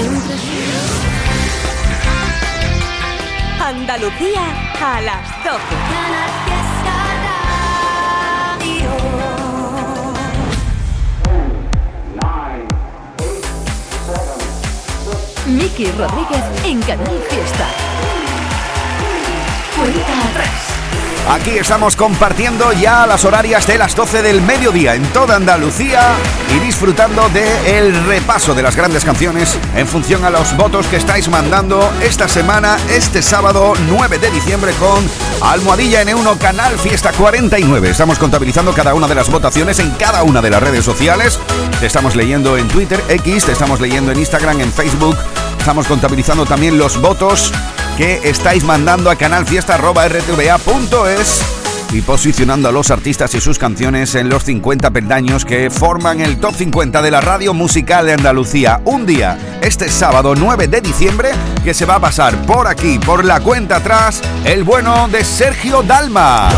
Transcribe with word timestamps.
siempre. 0.00 0.36
Andalucía 3.60 4.42
a 4.80 5.00
las 5.00 5.44
12. 5.44 5.60
Miki 15.46 15.86
Rodríguez 15.92 16.44
en 16.64 16.82
Canal 16.82 17.18
Fiesta. 17.30 17.66
Cuenta 19.76 20.28
atrás. 20.28 20.75
Aquí 21.28 21.58
estamos 21.58 21.96
compartiendo 21.96 22.72
ya 22.72 23.04
las 23.04 23.24
horarias 23.24 23.66
de 23.66 23.78
las 23.78 23.96
12 23.96 24.22
del 24.22 24.42
mediodía 24.42 24.94
en 24.94 25.02
toda 25.12 25.34
Andalucía 25.34 26.00
y 26.54 26.60
disfrutando 26.60 27.28
de 27.30 27.78
el 27.78 28.06
repaso 28.06 28.54
de 28.54 28.62
las 28.62 28.76
grandes 28.76 29.04
canciones 29.04 29.58
en 29.74 29.88
función 29.88 30.24
a 30.24 30.30
los 30.30 30.56
votos 30.56 30.86
que 30.86 30.96
estáis 30.96 31.28
mandando 31.28 31.92
esta 32.00 32.28
semana, 32.28 32.76
este 32.90 33.22
sábado 33.22 33.72
9 33.88 34.20
de 34.20 34.30
diciembre 34.30 34.72
con 34.74 35.04
Almohadilla 35.40 36.04
N1 36.04 36.38
Canal 36.38 36.78
Fiesta 36.78 37.10
49. 37.12 37.90
Estamos 37.90 38.20
contabilizando 38.20 38.72
cada 38.72 38.94
una 38.94 39.08
de 39.08 39.16
las 39.16 39.28
votaciones 39.28 39.80
en 39.80 39.90
cada 39.92 40.22
una 40.22 40.40
de 40.40 40.50
las 40.50 40.62
redes 40.62 40.84
sociales. 40.84 41.40
Te 41.80 41.86
estamos 41.86 42.14
leyendo 42.14 42.56
en 42.56 42.68
Twitter, 42.68 43.02
X, 43.08 43.46
te 43.46 43.52
estamos 43.52 43.80
leyendo 43.80 44.12
en 44.12 44.20
Instagram, 44.20 44.60
en 44.60 44.72
Facebook. 44.72 45.16
Estamos 45.58 45.88
contabilizando 45.88 46.46
también 46.46 46.78
los 46.78 47.00
votos 47.00 47.52
que 47.96 48.28
estáis 48.28 48.64
mandando 48.64 49.10
a 49.10 49.16
canalfiesta.rtva.es 49.16 51.56
y 51.92 52.02
posicionando 52.02 52.68
a 52.68 52.72
los 52.72 52.90
artistas 52.90 53.34
y 53.34 53.40
sus 53.40 53.58
canciones 53.58 54.14
en 54.14 54.28
los 54.28 54.44
50 54.44 54.90
peldaños 54.90 55.44
que 55.44 55.70
forman 55.70 56.20
el 56.20 56.38
top 56.38 56.54
50 56.54 57.00
de 57.00 57.10
la 57.10 57.20
radio 57.20 57.54
musical 57.54 58.06
de 58.06 58.12
Andalucía. 58.12 58.80
Un 58.84 59.06
día, 59.06 59.38
este 59.62 59.88
sábado 59.88 60.34
9 60.36 60.68
de 60.68 60.80
diciembre, 60.80 61.30
que 61.64 61.74
se 61.74 61.86
va 61.86 61.96
a 61.96 62.00
pasar 62.00 62.36
por 62.44 62.66
aquí, 62.66 62.98
por 62.98 63.24
la 63.24 63.40
cuenta 63.40 63.76
atrás, 63.76 64.20
el 64.44 64.64
bueno 64.64 65.08
de 65.08 65.24
Sergio 65.24 65.82
Dalma. 65.82 66.50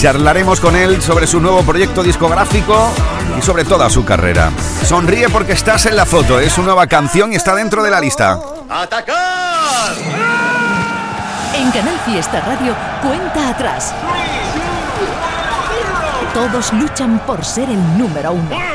Charlaremos 0.00 0.60
con 0.60 0.76
él 0.76 1.02
sobre 1.02 1.26
su 1.26 1.40
nuevo 1.40 1.62
proyecto 1.62 2.02
discográfico 2.02 2.90
y 3.38 3.42
sobre 3.42 3.66
toda 3.66 3.90
su 3.90 4.02
carrera. 4.02 4.50
Sonríe 4.82 5.28
porque 5.28 5.52
estás 5.52 5.84
en 5.84 5.94
la 5.94 6.06
foto, 6.06 6.40
es 6.40 6.54
su 6.54 6.62
nueva 6.62 6.86
canción 6.86 7.34
y 7.34 7.36
está 7.36 7.54
dentro 7.54 7.82
de 7.82 7.90
la 7.90 8.00
lista. 8.00 8.40
¡Atacar! 8.70 9.92
En 11.54 11.70
Canal 11.70 12.00
Fiesta 12.06 12.40
Radio, 12.40 12.74
cuenta 13.02 13.50
atrás. 13.50 13.94
Todos 16.32 16.72
luchan 16.72 17.18
por 17.26 17.44
ser 17.44 17.68
el 17.68 17.98
número 17.98 18.32
uno. 18.32 18.69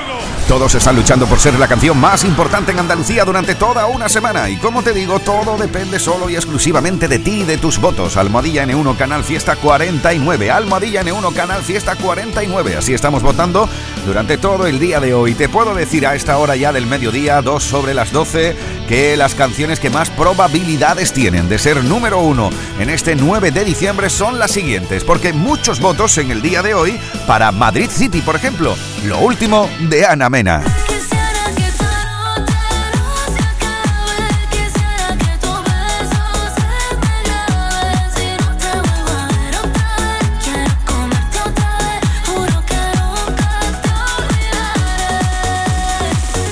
Todos 0.48 0.76
están 0.76 0.96
luchando 0.96 1.26
por 1.26 1.40
ser 1.40 1.58
la 1.58 1.68
canción 1.68 2.00
más 2.00 2.24
importante 2.24 2.72
en 2.72 2.78
Andalucía 2.78 3.26
durante 3.26 3.56
toda 3.56 3.88
una 3.88 4.08
semana. 4.08 4.48
Y 4.48 4.58
como 4.58 4.84
te 4.84 4.94
digo, 4.94 5.20
todo 5.20 5.58
depende 5.58 5.98
solo 5.98 6.30
y 6.30 6.36
exclusivamente 6.36 7.08
de 7.08 7.18
ti 7.18 7.42
y 7.42 7.44
de 7.46 7.58
tus 7.58 7.80
votos. 7.80 8.16
Almohadilla 8.16 8.64
N1 8.64 8.96
Canal 8.96 9.24
Fiesta 9.24 9.56
49. 9.56 10.52
Almohadilla 10.52 11.02
N1 11.02 11.34
Canal 11.34 11.64
Fiesta 11.64 11.96
49. 11.96 12.78
Así 12.78 12.94
estamos 12.94 13.24
votando 13.24 13.68
durante 14.06 14.38
todo 14.38 14.68
el 14.68 14.78
día 14.78 15.00
de 15.00 15.16
hoy. 15.16 15.34
Te 15.34 15.50
puedo 15.50 15.74
decir 15.74 16.06
a 16.06 16.14
esta 16.14 16.38
hora 16.38 16.56
ya 16.56 16.72
del 16.72 16.86
mediodía, 16.86 17.42
2 17.42 17.64
sobre 17.64 17.96
las 17.96 18.12
12, 18.12 18.56
que 18.88 19.18
las 19.18 19.34
canciones 19.34 19.80
que 19.80 19.90
más 19.90 20.12
probabilidades 20.12 21.12
tienen 21.12 21.50
de 21.50 21.58
ser 21.58 21.84
número 21.84 22.20
uno 22.20 22.52
en 22.80 22.92
este 22.92 23.16
9 23.16 23.50
de 23.50 23.66
diciembre 23.66 24.12
son 24.12 24.38
las 24.38 24.52
siguientes. 24.52 25.04
Porque 25.04 25.34
muchos 25.34 25.80
votos 25.80 26.20
en 26.20 26.30
el 26.30 26.44
día 26.44 26.62
de 26.62 26.76
hoy 26.76 27.00
para 27.26 27.52
Madrid 27.52 27.90
City, 27.90 28.22
por 28.22 28.36
ejemplo. 28.36 28.76
Lo 29.06 29.20
último 29.20 29.70
de 29.88 30.04
Ana 30.04 30.30
Mena. 30.32 30.85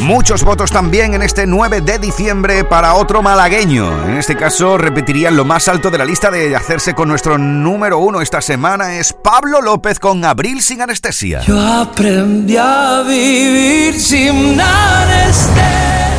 Muchos 0.03 0.43
votos 0.43 0.69
también 0.69 1.13
en 1.13 1.21
este 1.21 1.47
9 1.47 1.79
de 1.79 1.97
diciembre 1.97 2.65
para 2.65 2.95
otro 2.95 3.21
malagueño. 3.21 4.05
En 4.05 4.17
este 4.17 4.35
caso 4.35 4.77
repetirían 4.77 5.37
lo 5.37 5.45
más 5.45 5.69
alto 5.69 5.89
de 5.89 5.97
la 5.97 6.03
lista 6.03 6.29
de 6.29 6.53
hacerse 6.57 6.93
con 6.93 7.07
nuestro 7.07 7.37
número 7.37 7.99
uno 7.99 8.19
esta 8.19 8.41
semana 8.41 8.97
es 8.97 9.13
Pablo 9.13 9.61
López 9.61 9.99
con 9.99 10.25
Abril 10.25 10.61
sin 10.61 10.81
anestesia. 10.81 11.39
Yo 11.43 11.57
aprendí 11.57 12.57
a 12.57 13.01
vivir 13.07 13.97
sin 13.97 14.59
anestesia. 14.59 16.12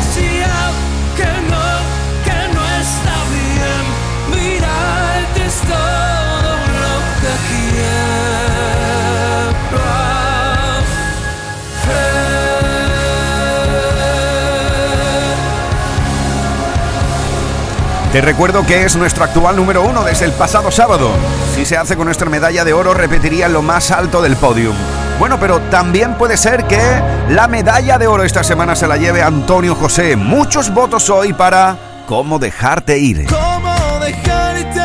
Te 18.15 18.21
recuerdo 18.21 18.65
que 18.65 18.85
es 18.85 18.95
nuestro 18.95 19.25
actual 19.25 19.57
número 19.57 19.81
uno 19.81 20.01
desde 20.05 20.23
el 20.23 20.31
pasado 20.31 20.71
sábado. 20.71 21.11
Si 21.53 21.65
se 21.65 21.75
hace 21.75 21.97
con 21.97 22.05
nuestra 22.05 22.29
medalla 22.29 22.63
de 22.63 22.71
oro, 22.71 22.93
repetiría 22.93 23.49
lo 23.49 23.61
más 23.61 23.91
alto 23.91 24.21
del 24.21 24.37
podium. 24.37 24.73
Bueno, 25.19 25.37
pero 25.37 25.59
también 25.63 26.13
puede 26.13 26.37
ser 26.37 26.63
que 26.63 26.79
la 27.27 27.49
medalla 27.49 27.97
de 27.97 28.07
oro 28.07 28.23
esta 28.23 28.41
semana 28.41 28.73
se 28.73 28.87
la 28.87 28.95
lleve 28.95 29.21
Antonio 29.21 29.75
José. 29.75 30.15
Muchos 30.15 30.73
votos 30.73 31.09
hoy 31.09 31.33
para 31.33 31.75
cómo 32.07 32.39
dejarte 32.39 32.97
ir. 32.97 33.25
¿Cómo 33.25 33.99
dejarte 33.99 34.79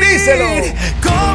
ir? 0.00 0.04
Díselo. 0.04 0.74
¿Cómo 1.00 1.29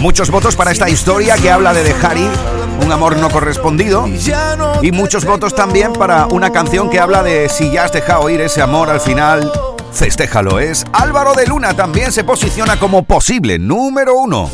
Muchos 0.00 0.30
votos 0.30 0.56
para 0.56 0.70
esta 0.70 0.88
historia 0.88 1.36
que 1.36 1.50
habla 1.50 1.72
de 1.72 1.82
dejar 1.82 2.16
ir 2.16 2.30
un 2.84 2.92
amor 2.92 3.16
no 3.16 3.30
correspondido. 3.30 4.06
Y 4.82 4.92
muchos 4.92 5.24
votos 5.24 5.54
también 5.54 5.92
para 5.92 6.26
una 6.26 6.50
canción 6.50 6.90
que 6.90 6.98
habla 6.98 7.22
de 7.22 7.48
si 7.48 7.70
ya 7.70 7.84
has 7.84 7.92
dejado 7.92 8.28
ir 8.30 8.40
ese 8.40 8.62
amor 8.62 8.90
al 8.90 9.00
final. 9.00 9.50
Festéjalo, 9.92 10.60
es 10.60 10.84
Álvaro 10.92 11.34
de 11.34 11.46
Luna 11.46 11.74
también 11.74 12.12
se 12.12 12.24
posiciona 12.24 12.78
como 12.78 13.02
posible 13.02 13.58
número 13.58 14.14
uno. 14.14 14.50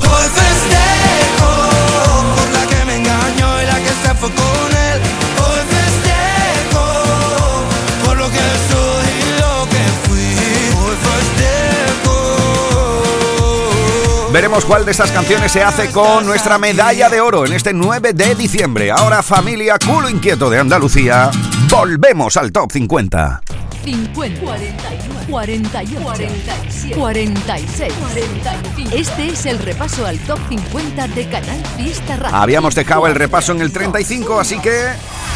Veremos 14.37 14.67
cuál 14.67 14.85
de 14.85 14.91
estas 14.91 15.11
canciones 15.13 15.51
se 15.51 15.63
hace 15.63 15.91
con 15.91 16.27
nuestra 16.27 16.59
medalla 16.59 17.09
de 17.09 17.23
oro 17.23 17.47
en 17.47 17.55
este 17.55 17.73
9 17.73 18.13
de 18.13 18.35
diciembre. 18.35 18.91
Ahora 18.91 19.23
familia 19.23 19.79
culo 19.79 20.11
inquieto 20.11 20.51
de 20.51 20.59
Andalucía, 20.59 21.31
volvemos 21.71 22.37
al 22.37 22.53
top 22.53 22.71
50. 22.71 23.41
50, 23.83 24.41
41, 24.43 25.21
48, 25.31 26.01
47, 26.03 26.95
46, 26.95 27.93
45. 27.95 28.91
Este 28.95 29.27
es 29.29 29.47
el 29.47 29.59
repaso 29.59 30.05
al 30.05 30.19
top 30.19 30.39
50 30.51 31.09
de 31.09 31.29
Canal 31.31 31.63
Fiesta 31.79 32.17
Radio. 32.17 32.37
Habíamos 32.37 32.75
dejado 32.75 33.07
el 33.07 33.15
repaso 33.15 33.53
en 33.53 33.63
el 33.63 33.73
35, 33.73 34.39
así 34.39 34.59
que... 34.59 34.89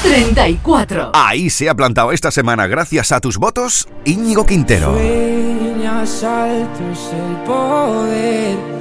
34. 0.02 1.12
Ahí 1.14 1.48
se 1.48 1.70
ha 1.70 1.74
plantado 1.74 2.12
esta 2.12 2.30
semana, 2.30 2.66
gracias 2.66 3.12
a 3.12 3.20
tus 3.20 3.38
votos, 3.38 3.88
Íñigo 4.04 4.44
Quintero. 4.44 4.92
Sueñas 4.92 6.22
altos 6.22 7.12
el 7.14 7.36
poder 7.46 8.80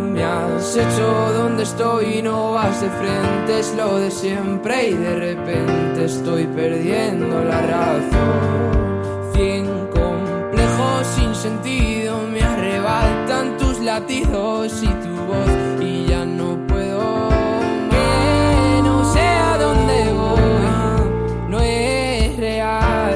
has 0.31 0.75
hecho? 0.75 1.33
¿Dónde 1.33 1.63
estoy? 1.63 2.21
No 2.21 2.53
vas 2.53 2.81
de 2.81 2.89
frente, 2.89 3.59
es 3.59 3.73
lo 3.75 3.99
de 3.99 4.11
siempre 4.11 4.89
y 4.89 4.93
de 4.93 5.15
repente 5.15 6.05
estoy 6.05 6.45
perdiendo 6.47 7.43
la 7.43 7.61
razón. 7.61 9.33
Cien 9.33 9.65
complejos 9.87 11.07
sin 11.15 11.35
sentido 11.35 12.21
me 12.31 12.41
arrebatan 12.41 13.57
tus 13.57 13.79
latidos 13.79 14.83
y 14.83 14.87
tu 14.87 15.13
voz 15.29 15.51
y 15.81 16.05
ya 16.05 16.25
no 16.25 16.57
puedo 16.67 17.01
no 18.83 19.13
sé 19.13 19.19
a 19.19 19.57
dónde 19.57 20.13
voy, 20.13 21.49
no 21.49 21.59
es 21.59 22.37
real. 22.37 23.15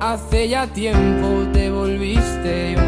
Hace 0.00 0.48
ya 0.48 0.66
tiempo 0.66 1.26
te 1.52 1.70
volviste. 1.70 2.72
Y 2.72 2.87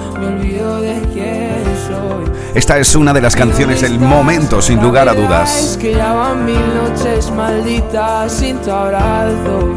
Me 0.21 0.27
olvido 0.27 0.81
de 0.81 1.01
quién 1.13 1.63
soy. 1.87 2.31
Esta 2.53 2.77
es 2.77 2.95
una 2.95 3.11
de 3.11 3.21
las 3.21 3.35
canciones 3.35 3.81
del 3.81 3.99
momento, 3.99 4.61
sin 4.61 4.79
lugar 4.79 5.09
a 5.09 5.15
dudas. 5.15 5.79
que 5.81 5.95
ya 5.95 6.13
van 6.13 6.45
mil 6.45 6.61
noches 6.75 7.31
malditas 7.31 8.31
sin 8.31 8.57
tu 8.57 8.69
abrazo. 8.69 9.67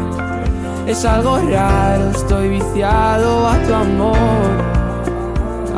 Es 0.85 1.03
algo 1.03 1.39
raro, 1.49 2.11
estoy 2.11 2.49
viciado 2.49 3.47
a 3.47 3.57
tu 3.63 3.73
amor. 3.73 4.15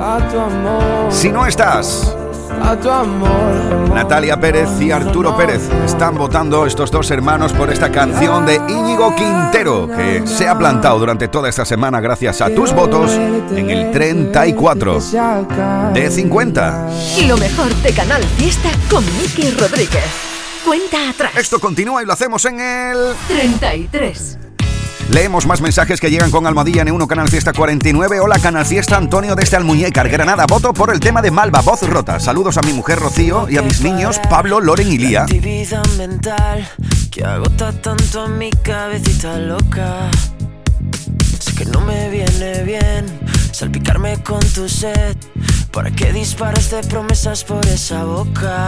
A 0.01 0.19
tu 0.29 0.37
amor. 0.37 1.11
Si 1.11 1.29
no 1.29 1.45
estás, 1.45 2.13
A 2.63 2.75
tu 2.75 2.89
amor. 2.89 3.89
Natalia 3.93 4.39
Pérez 4.39 4.69
y 4.79 4.91
Arturo 4.91 5.35
Pérez 5.35 5.69
están 5.85 6.15
votando 6.15 6.65
estos 6.65 6.91
dos 6.91 7.09
hermanos 7.11 7.53
por 7.53 7.71
esta 7.71 7.91
canción 7.91 8.45
de 8.45 8.55
Íñigo 8.67 9.15
Quintero, 9.15 9.87
que 9.87 10.27
se 10.27 10.47
ha 10.47 10.57
plantado 10.57 10.99
durante 10.99 11.27
toda 11.27 11.49
esta 11.49 11.65
semana 11.65 11.99
gracias 11.99 12.41
a 12.41 12.53
tus 12.53 12.73
votos 12.73 13.11
en 13.11 13.69
el 13.69 13.91
34 13.91 14.99
de 15.93 16.11
50. 16.11 16.89
Y 17.17 17.25
lo 17.27 17.37
mejor 17.37 17.73
de 17.75 17.93
Canal 17.93 18.23
Fiesta 18.37 18.69
con 18.89 19.03
Miki 19.17 19.51
Rodríguez. 19.51 20.03
Cuenta 20.65 21.09
atrás. 21.09 21.31
Esto 21.37 21.59
continúa 21.59 22.03
y 22.03 22.05
lo 22.05 22.13
hacemos 22.13 22.43
en 22.45 22.59
el... 22.59 23.13
33. 23.29 24.46
Leemos 25.09 25.45
más 25.45 25.61
mensajes 25.61 26.01
que 26.01 26.09
llegan 26.09 26.31
con 26.31 26.45
Almohadilla 26.45 26.83
N1 26.83 27.07
Canal 27.07 27.29
Fiesta 27.29 27.53
49. 27.53 28.19
Hola 28.19 28.39
Canal 28.39 28.65
Fiesta, 28.65 28.97
Antonio 28.97 29.35
desde 29.35 29.55
Almuñécar, 29.55 30.09
Granada. 30.09 30.45
Voto 30.45 30.73
por 30.73 30.93
el 30.93 30.99
tema 30.99 31.21
de 31.21 31.31
Malva, 31.31 31.61
voz 31.61 31.81
rota. 31.87 32.19
Saludos 32.19 32.57
a 32.57 32.61
mi 32.61 32.73
mujer 32.73 32.99
Rocío 32.99 33.47
y 33.49 33.57
a 33.57 33.61
mis 33.61 33.81
niños 33.81 34.19
Pablo, 34.29 34.59
Loren 34.59 34.91
y 34.91 34.97
Lía. 34.97 35.25
Mental 35.97 36.67
que 37.09 37.23
agota 37.23 37.71
tanto 37.71 38.21
a 38.21 38.27
mi 38.27 38.49
cabecita 38.49 39.37
loca. 39.37 40.11
Sé 41.39 41.53
que 41.55 41.65
no 41.65 41.79
me 41.81 42.09
viene 42.09 42.63
bien 42.63 43.05
salpicarme 43.53 44.21
con 44.23 44.39
tu 44.39 44.67
sed. 44.67 45.15
¿Para 45.71 45.89
qué 45.89 46.11
disparas 46.11 46.69
de 46.69 46.83
promesas 46.83 47.43
por 47.43 47.65
esa 47.65 48.03
boca? 48.03 48.67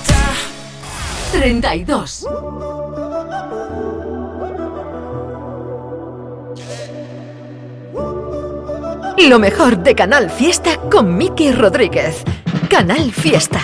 32. 1.31 2.25
Lo 9.29 9.39
mejor 9.39 9.77
de 9.77 9.95
Canal 9.95 10.29
Fiesta 10.29 10.77
con 10.89 11.15
Miki 11.15 11.51
Rodríguez. 11.51 12.23
Canal 12.69 13.11
Fiesta. 13.11 13.61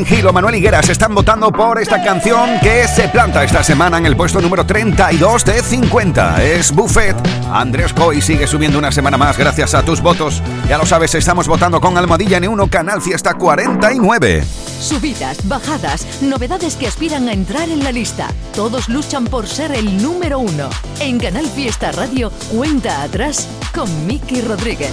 Carmen 0.00 0.16
Gil 0.16 0.26
o 0.26 0.32
Manuel 0.32 0.54
Higueras 0.54 0.88
están 0.88 1.14
votando 1.14 1.52
por 1.52 1.78
esta 1.78 2.02
canción 2.02 2.58
que 2.62 2.88
se 2.88 3.08
planta 3.08 3.44
esta 3.44 3.62
semana 3.62 3.98
en 3.98 4.06
el 4.06 4.16
puesto 4.16 4.40
número 4.40 4.64
32 4.64 5.44
de 5.44 5.62
50. 5.62 6.42
Es 6.42 6.72
Buffet. 6.72 7.16
Andrés 7.52 7.92
Coy 7.92 8.22
sigue 8.22 8.46
subiendo 8.46 8.78
una 8.78 8.92
semana 8.92 9.18
más 9.18 9.36
gracias 9.36 9.74
a 9.74 9.82
tus 9.82 10.00
votos. 10.00 10.42
Ya 10.68 10.78
lo 10.78 10.86
sabes, 10.86 11.14
estamos 11.14 11.48
votando 11.48 11.80
con 11.80 11.98
Almohadilla 11.98 12.38
N1 12.38 12.70
Canal 12.70 13.02
Fiesta 13.02 13.34
49. 13.34 14.42
Subidas, 14.80 15.46
bajadas, 15.46 16.22
novedades 16.22 16.76
que 16.76 16.86
aspiran 16.86 17.28
a 17.28 17.32
entrar 17.32 17.68
en 17.68 17.84
la 17.84 17.92
lista. 17.92 18.28
Todos 18.54 18.88
luchan 18.88 19.26
por 19.26 19.46
ser 19.46 19.72
el 19.72 20.02
número 20.02 20.38
uno. 20.38 20.70
En 21.00 21.18
Canal 21.18 21.46
Fiesta 21.46 21.92
Radio, 21.92 22.32
cuenta 22.50 23.02
atrás 23.02 23.48
con 23.74 24.06
Miki 24.06 24.40
Rodríguez. 24.40 24.92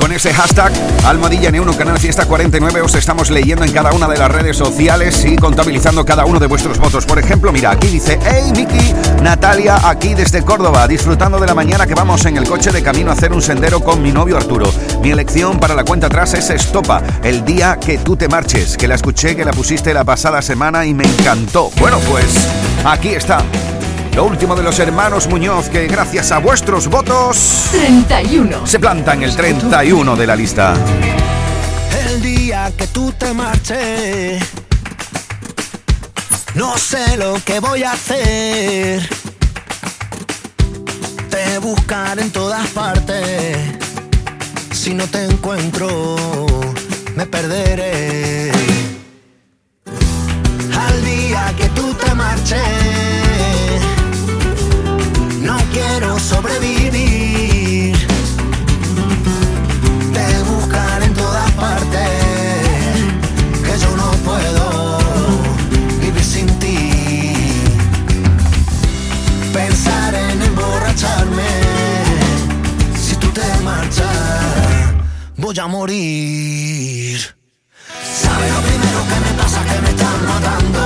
Con 0.00 0.12
ese 0.12 0.32
hashtag 0.32 0.72
Almohadilla 1.04 1.50
N1 1.50 1.76
Canal 1.76 1.98
Fiesta 1.98 2.24
49 2.24 2.80
os 2.80 2.94
estamos 2.94 3.28
leyendo 3.28 3.64
en 3.64 3.72
cada 3.72 3.92
una 3.92 4.08
de 4.08 4.16
las 4.16 4.30
redes 4.30 4.56
sociales 4.56 5.24
y 5.26 5.36
contabilizando 5.36 6.06
cada 6.06 6.24
uno 6.24 6.40
de 6.40 6.46
vuestros 6.46 6.78
votos. 6.78 7.04
Por 7.04 7.18
ejemplo, 7.18 7.52
mira, 7.52 7.72
aquí 7.72 7.88
dice, 7.88 8.18
hey 8.24 8.50
Miki, 8.56 8.94
Natalia, 9.22 9.78
aquí 9.88 10.14
desde 10.14 10.42
Córdoba, 10.42 10.88
disfrutando 10.88 11.38
de 11.38 11.46
la 11.46 11.54
mañana 11.54 11.86
que 11.86 11.94
vamos 11.94 12.24
en 12.24 12.38
el 12.38 12.48
coche 12.48 12.72
de 12.72 12.82
camino 12.82 13.10
a 13.10 13.14
hacer 13.14 13.32
un 13.32 13.42
sendero 13.42 13.80
con 13.80 14.02
mi 14.02 14.10
novio 14.10 14.38
Arturo. 14.38 14.72
Mi 15.02 15.10
elección 15.10 15.60
para 15.60 15.74
la 15.74 15.84
cuenta 15.84 16.06
atrás 16.06 16.32
es 16.32 16.48
Estopa, 16.48 17.02
el 17.22 17.44
día 17.44 17.78
que 17.78 17.98
tú 17.98 18.16
te 18.16 18.26
marches, 18.26 18.78
que 18.78 18.88
la 18.88 18.94
escuché, 18.94 19.36
que 19.36 19.44
la 19.44 19.52
pusiste 19.52 19.92
la 19.92 20.04
pasada 20.04 20.40
semana 20.40 20.86
y 20.86 20.94
me 20.94 21.04
encantó. 21.04 21.70
Bueno, 21.78 21.98
pues 22.08 22.48
aquí 22.84 23.10
está. 23.10 23.44
Lo 24.14 24.24
último 24.24 24.54
de 24.54 24.62
los 24.62 24.78
hermanos 24.78 25.28
Muñoz, 25.28 25.68
que 25.68 25.86
gracias 25.86 26.32
a 26.32 26.38
vuestros 26.38 26.88
votos 26.88 27.68
31. 27.70 28.66
se 28.66 28.78
planta 28.78 29.14
en 29.14 29.22
el 29.22 29.34
31 29.34 30.16
de 30.16 30.26
la 30.26 30.36
lista. 30.36 30.74
El 32.06 32.20
día 32.20 32.72
que 32.76 32.86
tú 32.88 33.12
te 33.12 33.32
marches, 33.32 34.42
no 36.54 36.76
sé 36.76 37.16
lo 37.16 37.34
que 37.44 37.60
voy 37.60 37.82
a 37.84 37.92
hacer. 37.92 39.08
Te 41.30 41.58
buscaré 41.58 42.22
en 42.22 42.30
todas 42.30 42.66
partes. 42.68 43.56
Si 44.72 44.94
no 44.94 45.06
te 45.06 45.24
encuentro, 45.24 46.16
me 47.14 47.26
perderé. 47.26 48.50
Al 50.74 51.04
día 51.04 51.54
que 51.56 51.68
tú 51.70 51.94
te 51.94 52.14
marches, 52.14 52.60
no 55.50 55.58
quiero 55.72 56.18
sobrevivir. 56.18 57.96
Te 60.16 60.26
buscaré 60.50 61.04
en 61.06 61.14
todas 61.14 61.50
partes, 61.52 62.10
que 63.64 63.74
yo 63.82 63.90
no 64.02 64.08
puedo 64.28 64.64
vivir 66.02 66.24
sin 66.34 66.46
ti. 66.62 66.78
Pensar 69.52 70.14
en 70.14 70.42
emborracharme, 70.50 71.50
si 73.04 73.14
tú 73.16 73.28
te 73.38 73.48
marchas, 73.64 74.94
voy 75.36 75.58
a 75.58 75.66
morir. 75.66 77.18
¿Sabes 78.22 78.48
lo 78.54 78.60
primero 78.68 79.00
que 79.10 79.18
me 79.24 79.32
pasa? 79.40 79.58
Que 79.68 79.78
me 79.84 79.90
están 79.94 80.18
matando. 80.32 80.82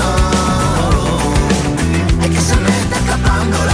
Es 2.25 2.31
que 2.35 2.41
se 2.49 2.57
me 2.65 2.73
está 2.83 2.97
escapando 3.03 3.57
la 3.71 3.74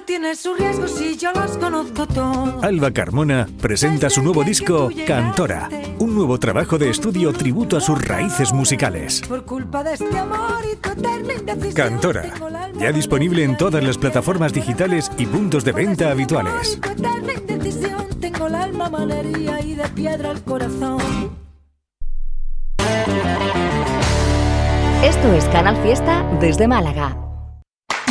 Amor 0.00 0.06
tiene 0.06 0.34
sus 0.34 0.58
riesgos 0.58 1.00
y 1.00 1.16
yo 1.16 1.30
los 1.32 1.58
conozco 1.58 2.06
todos. 2.06 2.64
Alba 2.64 2.90
Carmona 2.90 3.46
presenta 3.60 4.08
su 4.08 4.22
nuevo 4.22 4.42
disco 4.44 4.88
Cantora, 5.06 5.68
un 5.98 6.14
nuevo 6.14 6.38
trabajo 6.38 6.78
de 6.78 6.88
estudio 6.90 7.32
tributo 7.32 7.76
a 7.76 7.80
sus 7.80 8.02
raíces 8.02 8.52
musicales. 8.52 9.22
Por 9.28 9.44
culpa 9.44 9.84
de 9.84 9.94
este 9.94 10.18
amor 10.18 10.62
y 10.72 10.76
tu 10.76 10.90
eterna 10.90 11.34
indecisión. 11.34 11.74
Cantora, 11.74 12.34
ya 12.78 12.92
disponible 12.92 13.44
en 13.44 13.56
todas 13.56 13.84
las 13.84 13.98
plataformas 13.98 14.52
digitales 14.52 15.10
y 15.18 15.26
puntos 15.26 15.64
de 15.64 15.72
venta 15.72 16.10
habituales. 16.10 16.80
Tu 16.80 16.88
eterna 16.88 17.32
indecisión. 17.34 18.06
Tengo 18.20 18.46
el 18.46 18.54
alma 18.54 18.88
malería 18.88 19.60
y 19.60 19.74
de 19.74 19.88
piedra 19.88 20.30
el 20.30 20.42
corazón. 20.42 21.00
Esto 25.04 25.32
es 25.34 25.44
Canal 25.46 25.76
Fiesta 25.82 26.24
desde 26.40 26.68
Málaga. 26.68 27.29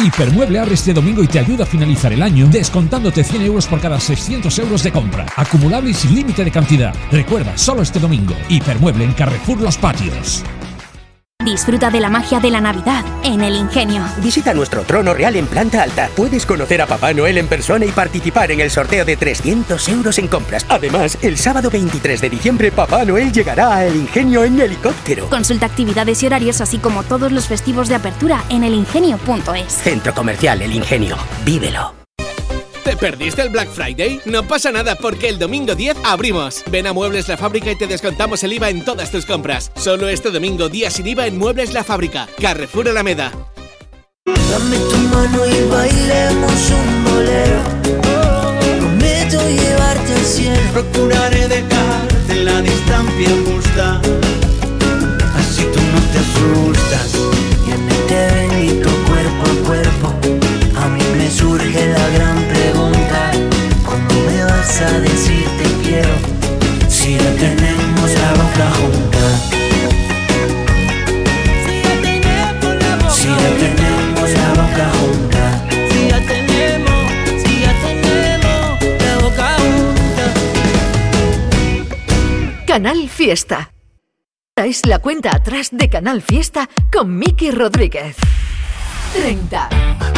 Hipermueble 0.05 0.59
abre 0.59 0.75
este 0.75 0.93
domingo 0.93 1.21
y 1.21 1.27
te 1.27 1.39
ayuda 1.39 1.65
a 1.65 1.67
finalizar 1.67 2.13
el 2.13 2.21
año 2.21 2.47
descontándote 2.47 3.21
100 3.21 3.41
euros 3.41 3.67
por 3.67 3.81
cada 3.81 3.99
600 3.99 4.57
euros 4.59 4.83
de 4.83 4.93
compra. 4.93 5.25
Acumulable 5.35 5.89
y 5.89 5.93
sin 5.93 6.15
límite 6.15 6.45
de 6.45 6.51
cantidad. 6.51 6.95
Recuerda, 7.11 7.57
solo 7.57 7.81
este 7.81 7.99
domingo. 7.99 8.33
Hipermueble 8.47 9.03
en 9.03 9.11
Carrefour 9.11 9.59
Los 9.59 9.77
Patios. 9.77 10.43
Disfruta 11.45 11.89
de 11.89 12.01
la 12.01 12.09
magia 12.09 12.41
de 12.41 12.51
la 12.51 12.59
Navidad 12.59 13.03
en 13.23 13.39
el 13.41 13.55
Ingenio. 13.55 14.03
Visita 14.21 14.53
nuestro 14.53 14.83
trono 14.83 15.13
real 15.13 15.37
en 15.37 15.47
planta 15.47 15.81
alta. 15.81 16.09
Puedes 16.13 16.45
conocer 16.45 16.81
a 16.81 16.85
Papá 16.85 17.13
Noel 17.13 17.37
en 17.37 17.47
persona 17.47 17.85
y 17.85 17.91
participar 17.91 18.51
en 18.51 18.59
el 18.59 18.69
sorteo 18.69 19.05
de 19.05 19.15
300 19.15 19.87
euros 19.87 20.19
en 20.19 20.27
compras. 20.27 20.65
Además, 20.67 21.17
el 21.21 21.37
sábado 21.37 21.69
23 21.69 22.19
de 22.19 22.29
diciembre 22.29 22.71
Papá 22.73 23.05
Noel 23.05 23.31
llegará 23.31 23.73
a 23.73 23.85
El 23.85 23.95
Ingenio 23.95 24.43
en 24.43 24.59
helicóptero. 24.59 25.29
Consulta 25.29 25.65
actividades 25.65 26.21
y 26.21 26.27
horarios 26.27 26.59
así 26.59 26.77
como 26.77 27.03
todos 27.03 27.31
los 27.31 27.47
festivos 27.47 27.87
de 27.87 27.95
apertura 27.95 28.43
en 28.49 28.65
elingenio.es. 28.65 29.71
Centro 29.71 30.13
Comercial 30.13 30.61
El 30.61 30.73
Ingenio. 30.73 31.17
Vívelo. 31.45 31.98
¿Te 32.89 32.97
perdiste 32.97 33.43
el 33.43 33.49
Black 33.49 33.69
Friday? 33.69 34.19
No 34.25 34.47
pasa 34.47 34.71
nada 34.71 34.95
porque 34.95 35.29
el 35.29 35.37
domingo 35.37 35.75
10 35.75 35.97
abrimos. 36.03 36.63
Ven 36.71 36.87
a 36.87 36.91
Muebles 36.91 37.27
La 37.27 37.37
Fábrica 37.37 37.71
y 37.71 37.75
te 37.75 37.85
descontamos 37.85 38.43
el 38.43 38.53
IVA 38.53 38.71
en 38.71 38.83
todas 38.83 39.11
tus 39.11 39.27
compras. 39.27 39.71
Solo 39.75 40.09
este 40.09 40.31
domingo, 40.31 40.69
día 40.69 40.89
sin 40.89 41.05
IVA 41.05 41.27
en 41.27 41.37
Muebles 41.37 41.71
La 41.71 41.83
Fábrica. 41.83 42.27
Carrefour 42.41 42.89
Alameda. 42.89 43.31
Dame 44.25 44.77
tu 44.77 44.97
mano 44.97 45.45
y 45.45 45.69
bailemos 45.69 46.71
un 46.71 47.03
bolero. 47.03 47.61
Prometo 48.79 49.37
llevarte 49.47 50.13
al 50.15 50.25
cielo. 50.25 50.59
Procuraré 50.73 51.47
dejarte 51.47 52.31
en 52.31 52.45
la 52.45 52.59
distancia 52.59 53.29
justa. 53.45 54.01
Así 55.37 55.61
tú 55.61 55.79
no 55.93 56.01
te 56.11 56.17
asustas. 56.17 57.13
Y 57.67 57.71
en 57.71 57.89
este 57.89 58.38
vas 64.79 64.93
a 64.93 64.99
decir 64.99 65.45
te 65.57 65.63
quiero? 65.83 66.15
Si 66.87 67.17
ya 67.17 67.35
tenemos 67.35 68.11
la 68.11 68.33
boca 68.33 68.71
junta. 68.79 69.23
Si 73.09 73.27
ya 73.27 73.51
tenemos 73.59 74.29
la 74.31 74.49
boca 74.49 74.91
junta. 74.99 75.43
Si 75.91 76.07
ya 76.09 76.19
tenemos, 76.21 77.11
si 77.43 77.61
ya 77.61 77.73
tenemos 77.81 78.67
la 79.03 79.17
boca 79.17 79.47
junta. 79.57 80.25
Canal 82.65 83.09
Fiesta. 83.09 83.71
Esta 84.55 84.65
es 84.65 84.85
la 84.85 84.99
cuenta 84.99 85.35
atrás 85.35 85.69
de 85.71 85.89
Canal 85.89 86.21
Fiesta 86.21 86.69
con 86.91 87.17
Miki 87.17 87.51
Rodríguez. 87.51 88.17
30. 89.13 90.08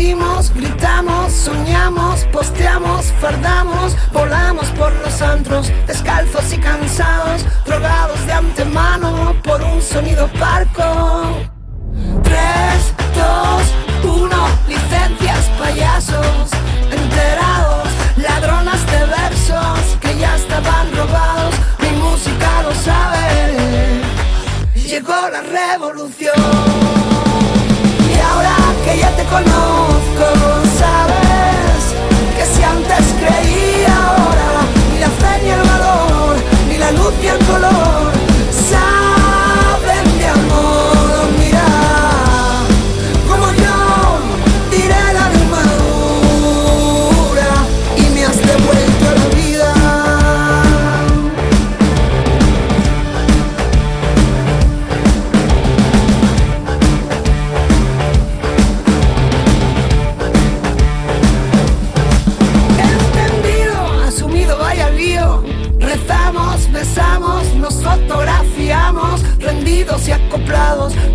Resistimos, 0.00 0.52
gritamos, 0.54 1.32
soñamos, 1.32 2.24
posteamos, 2.32 3.12
fardamos, 3.20 3.94
volamos 4.12 4.66
por 4.68 4.92
los 5.04 5.20
antros, 5.20 5.70
descalzos 5.86 6.52
y 6.52 6.58
cansados, 6.58 7.44
drogados 7.66 8.24
de 8.26 8.32
antemano 8.32 9.34
por 9.42 9.62
un 9.62 9.82
sonido 9.82 10.26
parco. 10.38 11.36
3, 12.22 12.38
2, 14.02 14.20
1, 14.22 14.48
licencias, 14.68 15.50
payasos, 15.58 16.50
enterados, 16.90 17.88
ladronas 18.16 18.86
de 18.86 19.04
versos 19.04 19.98
que 20.00 20.18
ya 20.18 20.34
estaban 20.36 20.96
robados, 20.96 21.54
mi 21.80 21.90
música 21.90 22.62
lo 22.62 22.74
sabe, 22.74 24.00
llegó 24.74 25.28
la 25.30 25.42
revolución. 25.42 27.19
Color, 37.50 38.19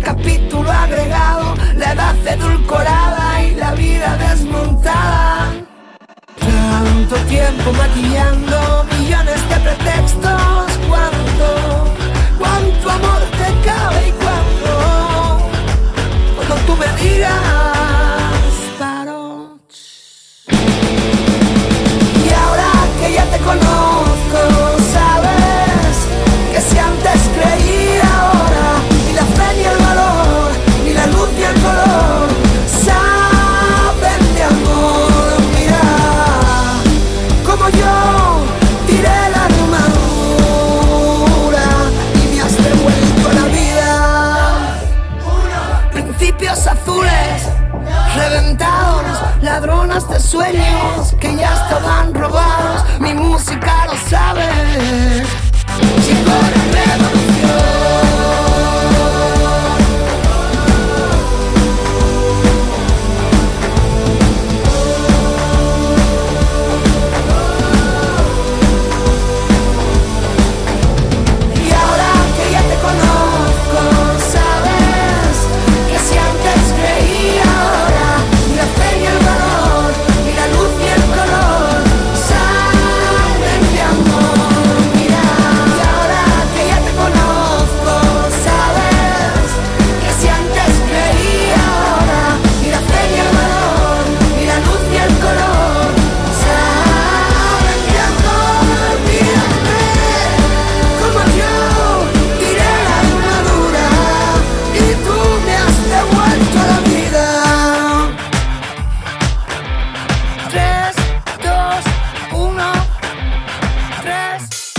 Capítulo 0.02 0.72
agregado, 0.72 1.54
la 1.74 1.92
edad 1.92 2.16
edulcorada 2.26 3.42
y 3.42 3.54
la 3.54 3.74
vida 3.74 4.16
desmontada. 4.16 5.52
Tanto 6.40 7.16
tiempo 7.28 7.72
maquillando 7.72 8.86
millones 8.98 9.48
de 9.50 9.56
pretextos 9.56 10.45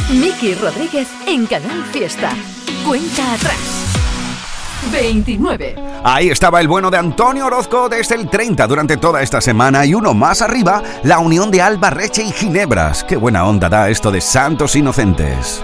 Miki 0.09 0.55
Rodríguez 0.55 1.09
en 1.25 1.45
Canal 1.45 1.83
Fiesta. 1.91 2.31
Cuenta 2.87 3.33
atrás. 3.33 3.57
29. 4.89 5.75
Ahí 6.01 6.29
estaba 6.29 6.61
el 6.61 6.69
bueno 6.69 6.89
de 6.89 6.97
Antonio 6.97 7.47
Orozco 7.47 7.89
desde 7.89 8.15
el 8.15 8.29
30 8.29 8.67
durante 8.67 8.95
toda 8.95 9.21
esta 9.21 9.41
semana 9.41 9.85
y 9.85 9.93
uno 9.93 10.13
más 10.13 10.41
arriba, 10.41 10.81
la 11.03 11.19
unión 11.19 11.51
de 11.51 11.61
Alba 11.61 11.89
Reche 11.89 12.23
y 12.23 12.31
Ginebras. 12.31 13.03
Qué 13.03 13.17
buena 13.17 13.45
onda 13.45 13.67
da 13.67 13.89
esto 13.89 14.09
de 14.09 14.21
Santos 14.21 14.77
Inocentes. 14.77 15.61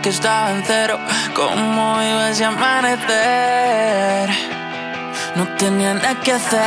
Que 0.00 0.08
estaba 0.08 0.52
en 0.52 0.62
cero. 0.64 1.00
¿Cómo 1.34 2.00
iba 2.00 2.30
ese 2.30 2.44
amanecer? 2.44 4.30
No 5.34 5.48
tenía 5.58 5.94
nada 5.94 6.14
que 6.20 6.30
hacer. 6.30 6.60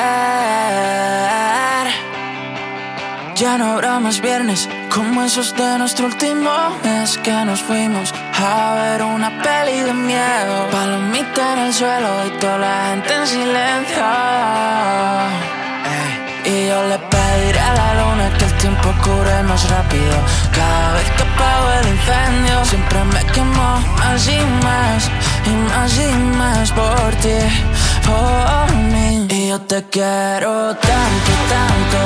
Ya 3.35 3.57
no 3.57 3.71
habrá 3.71 4.01
más 4.01 4.19
viernes 4.19 4.67
como 4.93 5.23
esos 5.23 5.55
de 5.55 5.77
nuestro 5.77 6.07
último 6.07 6.51
mes 6.83 7.17
que 7.19 7.31
nos 7.45 7.61
fuimos 7.61 8.13
a 8.37 8.75
ver 8.75 9.03
una 9.03 9.29
peli 9.41 9.79
de 9.79 9.93
miedo. 9.93 10.67
Palomita 10.69 11.53
en 11.53 11.59
el 11.59 11.73
suelo 11.73 12.25
y 12.27 12.31
toda 12.39 12.57
la 12.57 12.89
gente 12.89 13.13
en 13.15 13.27
silencio. 13.27 14.03
Y 16.43 16.67
yo 16.67 16.83
le 16.89 16.97
pediré 16.99 17.59
a 17.59 17.73
la 17.73 17.93
luna 18.01 18.29
que 18.37 18.45
el 18.45 18.53
tiempo 18.57 18.93
cure 19.01 19.43
más 19.43 19.69
rápido. 19.69 20.17
Cada 20.55 20.93
vez 20.93 21.11
que 21.17 21.23
apago 21.23 21.69
el 21.81 21.87
incendio, 21.89 22.65
siempre 22.65 23.03
me 23.13 23.21
quemo 23.33 23.79
más 23.99 24.27
y 24.27 24.39
más, 24.63 25.11
y 25.45 25.53
más 25.69 25.91
y 25.97 26.11
más 26.37 26.71
por 26.71 27.11
ti, 27.21 27.39
por 28.07 28.75
mí. 28.91 29.27
Y 29.29 29.49
yo 29.49 29.59
te 29.61 29.83
quiero 29.89 30.73
tanto, 30.75 31.31
tanto, 31.51 31.99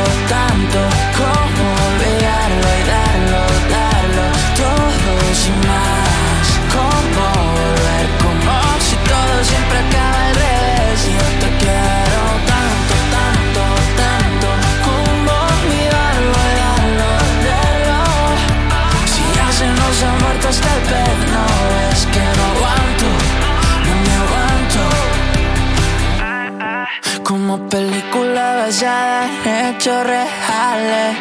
hechos 29.89 30.03
reales. 30.05 31.17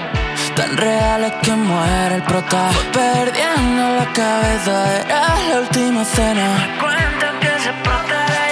Tan 0.54 0.76
reales 0.76 1.32
que 1.42 1.52
muere 1.52 2.16
el 2.16 2.22
prota. 2.22 2.70
Fue 2.72 2.84
perdiendo 2.92 3.96
la 3.96 4.12
cabeza, 4.12 5.00
era 5.00 5.36
la 5.48 5.60
última 5.60 6.04
cena. 6.04 6.76
Cuentan 6.80 7.40
que 7.40 7.52
se 7.64 7.72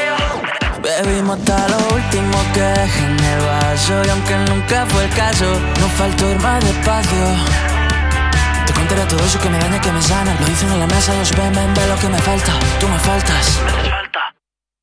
yo. 0.06 0.82
Bebimos 0.82 1.38
hasta 1.38 1.68
lo 1.68 1.78
último 1.94 2.36
que 2.54 2.60
dejé 2.60 3.04
en 3.04 3.18
el 3.18 3.40
vaso 3.44 4.02
Y 4.04 4.08
aunque 4.08 4.36
nunca 4.50 4.86
fue 4.86 5.04
el 5.04 5.10
caso, 5.10 5.46
no 5.80 5.88
faltó 5.88 6.30
ir 6.30 6.38
más 6.40 6.64
despacio. 6.64 7.24
Te 8.66 8.72
contaré 8.72 9.02
todo 9.06 9.24
eso 9.24 9.38
que 9.40 9.48
me 9.48 9.58
daña, 9.58 9.80
que 9.80 9.92
me 9.92 10.02
sana. 10.02 10.36
Lo 10.40 10.46
dicen 10.46 10.70
en 10.70 10.80
la 10.80 10.86
mesa, 10.86 11.14
los 11.14 11.30
ven, 11.32 11.52
ven, 11.52 11.74
ve 11.74 11.86
lo 11.88 11.96
que 11.98 12.08
me 12.08 12.18
falta. 12.18 12.52
Tú 12.80 12.88
me 12.88 12.98
faltas. 12.98 13.60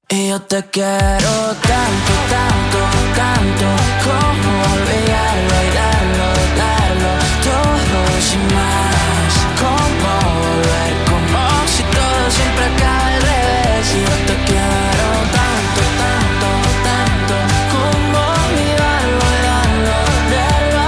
Y 0.09 0.29
yo 0.29 0.39
te 0.41 0.61
quiero 0.69 1.33
tanto, 1.61 2.13
tanto, 2.29 2.79
tanto 3.15 3.65
Como 4.03 4.62
pegarlo, 4.93 5.57
darlo, 5.79 6.29
darlo 6.61 7.11
todo 7.49 7.99
y 8.33 8.37
más. 8.55 9.33
¿Cómo 9.63 10.11
volver? 10.43 10.91
Como 11.11 11.41
si 11.73 11.83
todo 11.97 12.23
siempre 12.37 12.65
acaba 12.71 13.07
al 13.07 13.21
revés 13.29 13.85
y 13.97 13.99
yo 14.07 14.15
te 14.29 14.35
quiero 14.47 15.09
tanto, 15.39 15.81
tanto, 16.03 16.49
tanto. 16.89 17.35
Como 17.73 18.19
olvidarlo, 18.45 19.25
darlo, 19.49 19.97
darlo. 20.35 20.87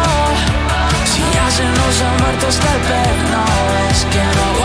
Si 1.12 1.22
ya 1.36 1.48
se 1.58 1.66
nos 1.78 1.96
ha 2.06 2.12
muerto 2.22 2.46
hasta 2.52 2.70
el 2.76 2.82
pez, 2.90 3.18
no 3.34 3.44
es 3.90 4.00
que 4.12 4.24
no 4.38 4.65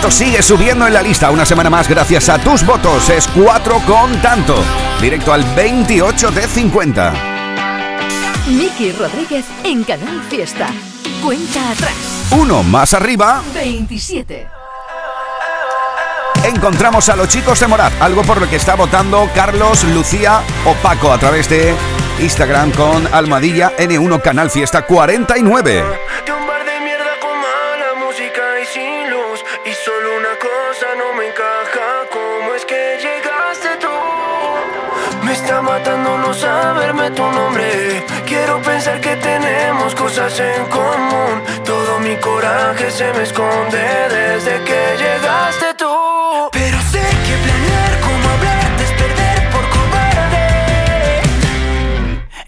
Esto 0.00 0.10
sigue 0.10 0.42
subiendo 0.42 0.86
en 0.86 0.94
la 0.94 1.02
lista 1.02 1.30
una 1.30 1.44
semana 1.44 1.68
más 1.68 1.86
gracias 1.86 2.30
a 2.30 2.38
tus 2.38 2.64
votos. 2.64 3.10
Es 3.10 3.28
4 3.28 3.82
con 3.86 4.10
tanto. 4.22 4.56
Directo 4.98 5.30
al 5.30 5.44
28 5.54 6.30
de 6.30 6.48
50. 6.48 7.12
Miki 8.46 8.92
Rodríguez 8.92 9.44
en 9.62 9.84
Canal 9.84 10.22
Fiesta. 10.30 10.68
Cuenta 11.22 11.72
atrás. 11.72 11.92
Uno 12.30 12.62
más 12.62 12.94
arriba. 12.94 13.42
27. 13.52 14.48
Encontramos 16.44 17.06
a 17.10 17.16
los 17.16 17.28
chicos 17.28 17.60
de 17.60 17.66
Morat, 17.66 17.92
algo 18.00 18.22
por 18.22 18.40
lo 18.40 18.48
que 18.48 18.56
está 18.56 18.76
votando 18.76 19.28
Carlos, 19.34 19.84
Lucía 19.84 20.40
o 20.64 20.72
Paco 20.76 21.12
a 21.12 21.18
través 21.18 21.46
de 21.50 21.74
Instagram 22.20 22.70
con 22.72 23.06
Almadilla 23.12 23.76
N1 23.76 24.22
Canal 24.22 24.50
Fiesta 24.50 24.80
49. 24.80 25.84
Matando 35.62 36.18
no 36.18 36.32
saberme 36.34 37.10
tu 37.10 37.22
nombre. 37.22 38.04
Quiero 38.26 38.60
pensar 38.62 39.00
que 39.00 39.14
tenemos 39.16 39.94
cosas 39.94 40.38
en 40.40 40.64
común. 40.66 41.42
Todo 41.64 42.00
mi 42.00 42.16
coraje 42.16 42.90
se 42.90 43.12
me 43.12 43.22
esconde 43.22 43.82
desde 44.08 44.64
que 44.64 44.80
llegaste 45.02 45.74
tú. 45.78 45.92
Pero 46.52 46.78
sé 46.92 47.04
que 47.26 47.34
planear 47.44 47.92
como 48.06 48.24
hablarte 48.34 48.82
es 48.84 48.92
perder 49.02 49.50
por 49.54 49.64
cobarde. 49.76 51.22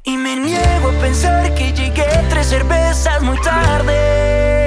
Y 0.05 0.17
me 0.17 0.37
niego 0.37 0.89
a 0.89 1.03
pensar 1.03 1.55
que 1.55 1.73
llegué 1.73 2.09
tres 2.31 2.47
cervezas 2.49 3.23
muy 3.23 3.39
tarde. 3.41 4.62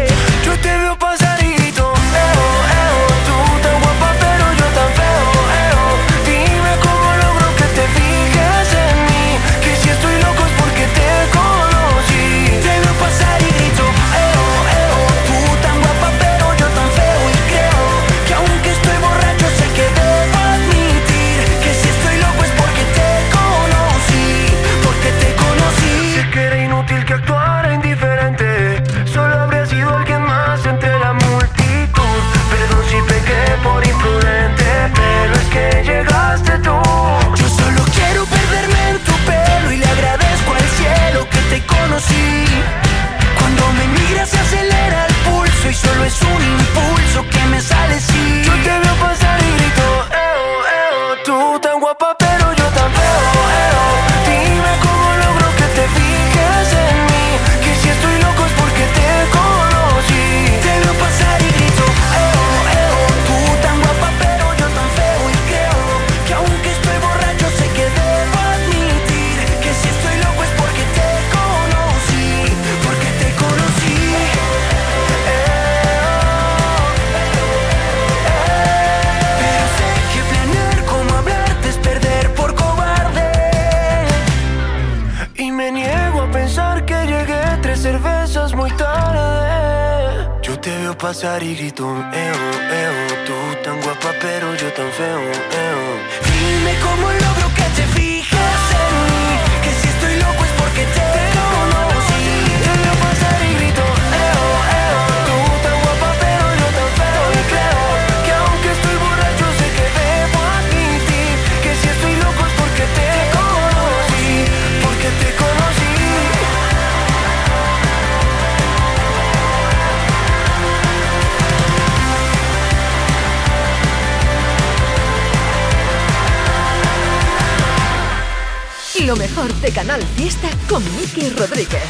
Miki 131.15 131.30
Rodríguez. 131.30 131.84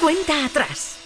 Cuenta 0.00 0.46
atrás. 0.46 0.96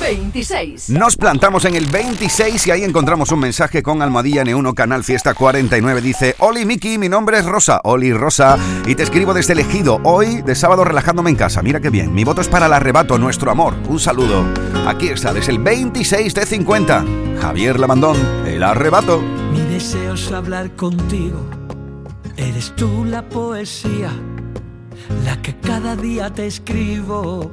26. 0.00 0.90
Nos 0.90 1.16
plantamos 1.16 1.64
en 1.64 1.76
el 1.76 1.86
26 1.86 2.66
y 2.66 2.70
ahí 2.72 2.82
encontramos 2.82 3.30
un 3.30 3.38
mensaje 3.38 3.84
con 3.84 4.02
Almadilla 4.02 4.42
N1 4.42 4.74
Canal 4.74 5.04
Fiesta 5.04 5.34
49. 5.34 6.00
Dice, 6.00 6.34
Oli 6.38 6.64
Miki, 6.64 6.98
mi 6.98 7.08
nombre 7.08 7.38
es 7.38 7.44
Rosa, 7.44 7.80
Oli 7.84 8.12
Rosa, 8.12 8.58
y 8.84 8.96
te 8.96 9.04
escribo 9.04 9.32
desde 9.32 9.52
elegido 9.52 10.00
hoy 10.02 10.42
de 10.42 10.56
sábado 10.56 10.82
relajándome 10.82 11.30
en 11.30 11.36
casa. 11.36 11.62
Mira 11.62 11.78
qué 11.78 11.90
bien, 11.90 12.12
mi 12.12 12.24
voto 12.24 12.40
es 12.40 12.48
para 12.48 12.66
el 12.66 12.72
arrebato, 12.72 13.16
nuestro 13.16 13.52
amor. 13.52 13.74
Un 13.88 14.00
saludo. 14.00 14.44
Aquí 14.86 15.08
está, 15.08 15.32
desde 15.32 15.52
el 15.52 15.58
26 15.58 16.34
de 16.34 16.46
50. 16.46 17.04
Javier 17.40 17.78
Lamandón, 17.78 18.16
el 18.46 18.62
arrebato. 18.62 19.20
Mi 19.52 19.60
deseo 19.72 20.14
es 20.14 20.32
hablar 20.32 20.74
contigo. 20.74 21.48
Eres 22.36 22.74
tú 22.74 23.04
la 23.04 23.22
poesía 23.28 24.10
la 25.24 25.40
que 25.42 25.54
cada 25.56 25.96
día 25.96 26.30
te 26.30 26.46
escribo 26.46 27.50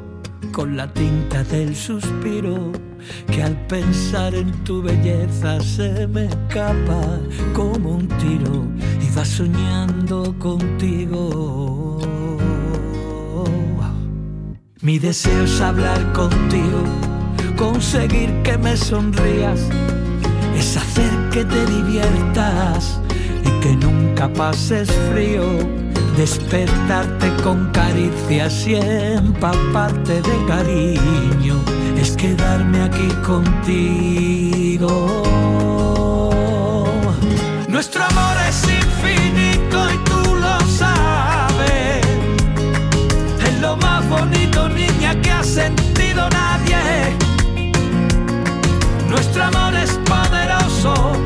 con 0.52 0.76
la 0.76 0.92
tinta 0.94 1.44
del 1.44 1.76
suspiro 1.76 2.72
que 3.32 3.44
al 3.44 3.56
pensar 3.68 4.36
en 4.36 4.52
tu 4.64 4.82
belleza 4.82 5.60
se 5.62 6.08
me 6.08 6.26
escapa 6.26 7.20
como 7.54 7.96
un 7.96 8.08
tiro 8.08 8.66
y 9.02 9.16
va 9.16 9.26
soñando 9.26 10.38
contigo. 10.40 12.00
Mi 14.82 14.98
deseo 14.98 15.44
es 15.44 15.62
hablar 15.62 16.14
contigo, 16.14 16.84
conseguir 17.58 18.32
que 18.44 18.58
me 18.58 18.78
sonrías, 18.78 19.60
es 20.58 20.78
hacer 20.78 21.12
que 21.32 21.44
te 21.44 21.66
diviertas 21.66 23.00
y 23.46 23.60
que 23.60 23.76
nunca 23.76 24.32
pases 24.32 24.90
frío 25.12 25.44
despertarte 26.20 27.32
con 27.44 27.72
caricias 27.72 28.68
y 28.68 28.76
empaparte 28.76 30.22
de 30.22 30.46
cariño, 30.48 31.64
es 31.98 32.12
quedarme 32.18 32.82
aquí 32.82 33.08
contigo. 33.26 34.92
Nuestro 37.70 38.04
amor 38.04 38.36
es 38.50 38.64
infinito 38.64 39.78
y 39.94 39.98
tú 40.10 40.36
lo 40.36 40.60
sabes. 40.68 42.06
Es 43.48 43.62
lo 43.62 43.78
más 43.78 44.06
bonito, 44.10 44.68
niña, 44.68 45.16
que 45.22 45.32
ha 45.32 45.42
sentido 45.42 46.30
nadie. 46.32 47.16
Nuestro 49.08 49.46
amor 49.46 49.74
es 49.74 49.92
poderoso 50.04 51.19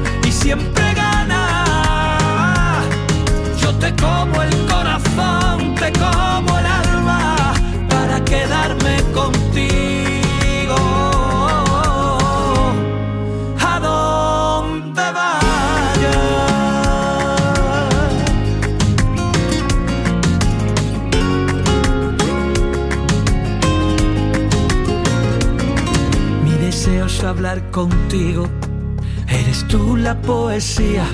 te 3.84 3.94
como 4.02 4.42
el 4.42 4.56
corazón, 4.68 5.76
te 5.76 5.92
como 5.92 6.58
el 6.58 6.66
alma 6.66 7.54
para 7.90 8.24
quedarme 8.24 8.96
contigo. 9.14 10.78
A 13.60 13.80
donde 13.82 15.06
vayas. 15.20 16.14
Mi 26.46 26.52
deseo 26.52 27.08
es 27.08 27.24
hablar 27.24 27.70
contigo. 27.72 28.48
Eres 29.28 29.68
tú 29.68 29.98
la 29.98 30.22
poesía. 30.22 31.06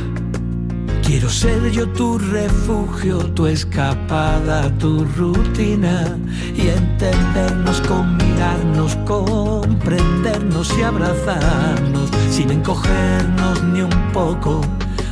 Quiero 1.10 1.28
ser 1.28 1.72
yo 1.72 1.90
tu 1.90 2.20
refugio, 2.20 3.18
tu 3.34 3.48
escapada, 3.48 4.70
tu 4.78 5.04
rutina 5.18 6.16
y 6.56 6.68
entendernos 6.68 7.82
con 7.82 8.16
mirarnos, 8.16 8.96
comprendernos 9.08 10.72
y 10.78 10.84
abrazarnos 10.84 12.12
sin 12.30 12.52
encogernos 12.52 13.64
ni 13.64 13.82
un 13.82 14.12
poco 14.14 14.62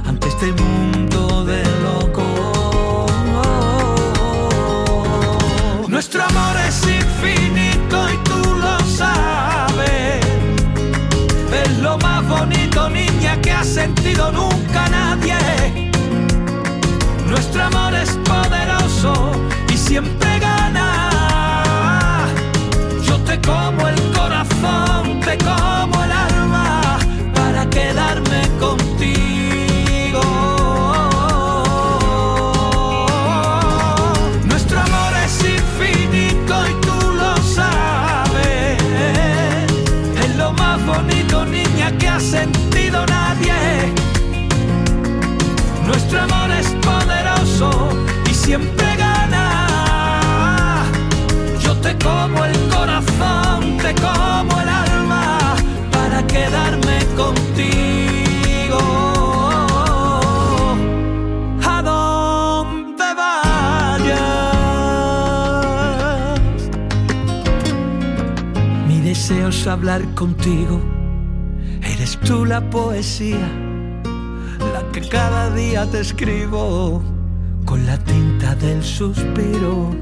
ante 0.06 0.28
este 0.28 0.54
mundo 0.54 1.44
de 1.46 1.64
locos. 1.82 3.10
Nuestro 5.90 6.22
amor 6.26 6.58
es 6.68 6.80
infinito 6.84 8.08
y 8.14 8.18
tú 8.18 8.56
lo 8.62 8.80
sabes. 8.86 10.24
Es 11.66 11.80
lo 11.80 11.98
más 11.98 12.24
bonito, 12.30 12.88
niña, 12.88 13.42
que 13.42 13.52
ha 13.52 13.64
sentido 13.64 14.32
nunca 14.32 14.88
nadie. 14.90 15.57
Nuestro 17.38 17.66
amor 17.66 17.94
es 17.94 18.10
poderoso 18.26 19.14
y 19.72 19.78
siempre 19.78 20.40
gana. 20.40 22.26
Yo 23.04 23.20
te 23.20 23.40
como 23.42 23.88
el 23.88 24.12
corazón, 24.12 25.20
te 25.20 25.38
como 25.38 26.04
el 26.04 26.12
alma 26.12 26.98
para 27.36 27.70
quedarme 27.70 28.42
contigo. 28.60 30.24
Nuestro 34.46 34.80
amor 34.80 35.14
es 35.24 35.40
infinito 35.58 36.56
y 36.72 36.74
tú 36.88 37.12
lo 37.22 37.38
sabes. 37.44 38.82
Es 40.24 40.36
lo 40.38 40.54
más 40.54 40.84
bonito, 40.84 41.46
niña, 41.46 41.96
que 42.00 42.08
ha 42.08 42.20
siempre 48.48 48.90
gana. 48.96 49.46
Yo 51.60 51.76
te 51.82 51.92
como 51.98 52.46
el 52.46 52.56
corazón, 52.70 53.78
te 53.84 53.94
como 53.96 54.62
el 54.62 54.70
alma 54.70 55.56
para 55.92 56.26
quedarme 56.26 56.98
contigo. 57.22 58.80
A 61.74 61.82
donde 61.92 63.10
vayas. 63.22 64.48
Mi 68.88 69.02
deseo 69.02 69.50
es 69.50 69.68
hablar 69.68 70.02
contigo. 70.16 70.80
Eres 71.82 72.18
tú 72.26 72.46
la 72.46 72.62
poesía 72.70 73.50
la 74.74 74.82
que 74.94 75.02
cada 75.02 75.50
día 75.54 75.86
te 75.92 76.00
escribo 76.00 77.17
la 77.88 77.98
tinta 78.00 78.54
del 78.56 78.84
suspiro 78.84 79.96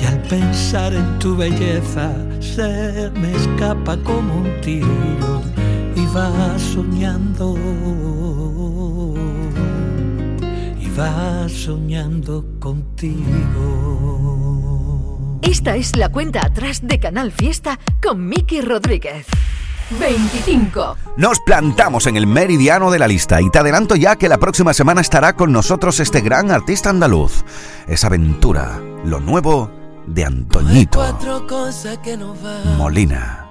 y 0.00 0.06
al 0.06 0.22
pensar 0.22 0.94
en 0.94 1.18
tu 1.18 1.36
belleza 1.36 2.10
se 2.40 3.10
me 3.20 3.32
escapa 3.36 3.98
como 3.98 4.36
un 4.36 4.60
tiro 4.62 5.42
y 5.94 6.06
va 6.06 6.58
soñando 6.58 7.54
y 10.80 10.88
va 10.98 11.46
soñando 11.50 12.46
contigo. 12.58 13.18
Esta 15.42 15.76
es 15.76 15.96
la 15.96 16.08
cuenta 16.08 16.40
atrás 16.46 16.80
de 16.82 16.98
Canal 16.98 17.30
Fiesta 17.30 17.78
con 18.02 18.26
Miki 18.26 18.62
Rodríguez. 18.62 19.26
25. 19.90 20.96
Nos 21.16 21.40
plantamos 21.40 22.06
en 22.06 22.16
el 22.16 22.26
meridiano 22.26 22.90
de 22.90 22.98
la 22.98 23.08
lista 23.08 23.40
y 23.40 23.50
te 23.50 23.58
adelanto 23.58 23.96
ya 23.96 24.16
que 24.16 24.28
la 24.28 24.38
próxima 24.38 24.74
semana 24.74 25.00
estará 25.00 25.34
con 25.34 25.52
nosotros 25.52 26.00
este 26.00 26.20
gran 26.20 26.50
artista 26.50 26.90
andaluz. 26.90 27.44
Es 27.86 28.04
aventura, 28.04 28.80
lo 29.04 29.20
nuevo 29.20 29.70
de 30.06 30.24
Antoñito 30.24 31.02
Molina. 32.76 33.46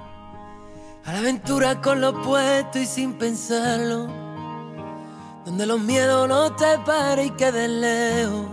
a 1.04 1.12
la 1.12 1.18
aventura 1.18 1.80
con 1.80 2.00
lo 2.00 2.22
puesto 2.22 2.78
y 2.78 2.86
sin 2.86 3.14
pensarlo. 3.14 4.06
Donde 5.44 5.66
los 5.66 5.80
miedos 5.80 6.28
no 6.28 6.54
te 6.54 6.78
paren 6.84 7.26
y 7.26 7.30
queden 7.30 7.80
lejos. 7.80 8.46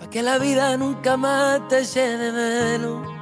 Pa' 0.00 0.10
que 0.10 0.22
la 0.22 0.38
vida 0.38 0.76
nunca 0.76 1.16
más 1.16 1.66
te 1.68 1.84
llene 1.84 2.32
de 2.32 2.78
menos. 2.78 3.13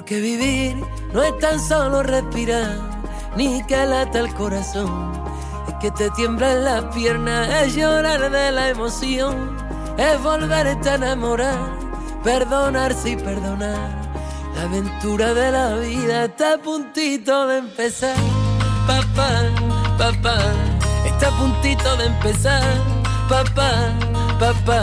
Porque 0.00 0.18
vivir 0.18 0.82
no 1.12 1.22
es 1.22 1.38
tan 1.40 1.60
solo 1.60 2.02
respirar, 2.02 2.74
ni 3.36 3.62
que 3.66 3.84
lata 3.84 4.20
el 4.20 4.32
corazón. 4.32 5.12
Es 5.68 5.74
que 5.74 5.90
te 5.90 6.08
tiemblan 6.12 6.64
las 6.64 6.84
piernas, 6.94 7.50
es 7.62 7.74
llorar 7.74 8.30
de 8.30 8.50
la 8.50 8.70
emoción, 8.70 9.58
es 9.98 10.22
volverte 10.22 10.88
a 10.88 10.94
enamorar, 10.94 11.58
perdonarse 12.24 13.10
y 13.10 13.16
perdonar. 13.16 14.10
La 14.54 14.62
aventura 14.62 15.34
de 15.34 15.52
la 15.52 15.74
vida 15.74 16.24
está 16.24 16.54
a 16.54 16.56
puntito 16.56 17.46
de 17.48 17.58
empezar. 17.58 18.16
Papá, 18.86 19.42
papá, 19.98 20.38
está 21.04 21.28
a 21.28 21.38
puntito 21.38 21.96
de 21.98 22.06
empezar. 22.06 22.64
Papá, 23.28 23.92
papá. 24.38 24.82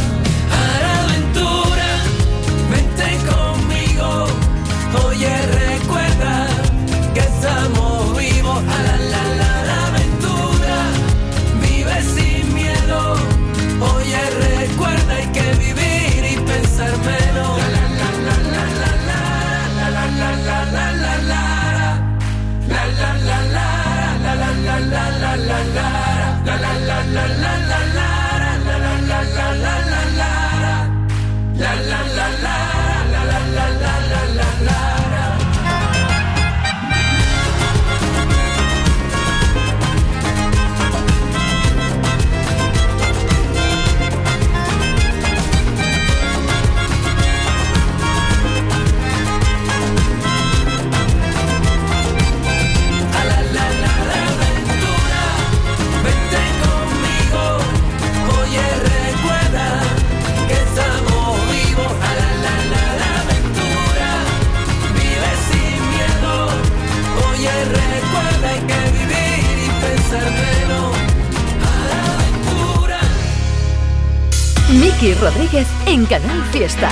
Canal 76.11 76.43
Fiesta. 76.51 76.89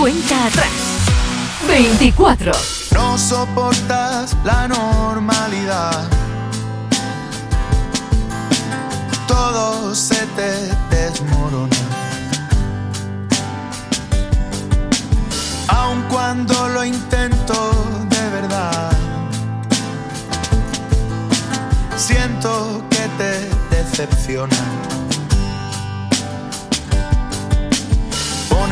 Cuenta 0.00 0.46
atrás. 0.46 0.70
24. 1.68 2.50
No 2.94 3.18
soportas 3.18 4.34
la 4.42 4.66
normalidad. 4.66 6.08
Todo 9.28 9.94
se 9.94 10.26
te 10.28 10.96
desmorona. 10.96 11.76
Aun 15.68 16.00
cuando 16.04 16.66
lo 16.70 16.86
intento 16.86 17.54
de 18.08 18.30
verdad. 18.30 18.92
Siento 21.98 22.82
que 22.88 23.08
te 23.18 23.76
decepciona. 23.76 24.93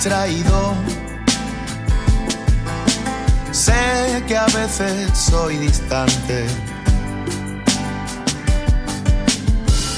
Distraído. 0.00 0.74
Sé 3.50 4.24
que 4.26 4.34
a 4.34 4.46
veces 4.46 5.10
soy 5.12 5.58
distante. 5.58 6.46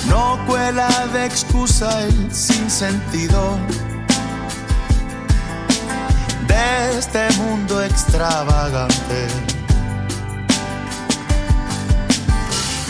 No 0.09 0.45
cuela 0.49 0.89
de 1.13 1.25
excusa 1.25 2.03
el 2.03 2.35
sinsentido 2.35 3.57
de 6.49 6.99
este 6.99 7.31
mundo 7.37 7.81
extravagante. 7.85 9.42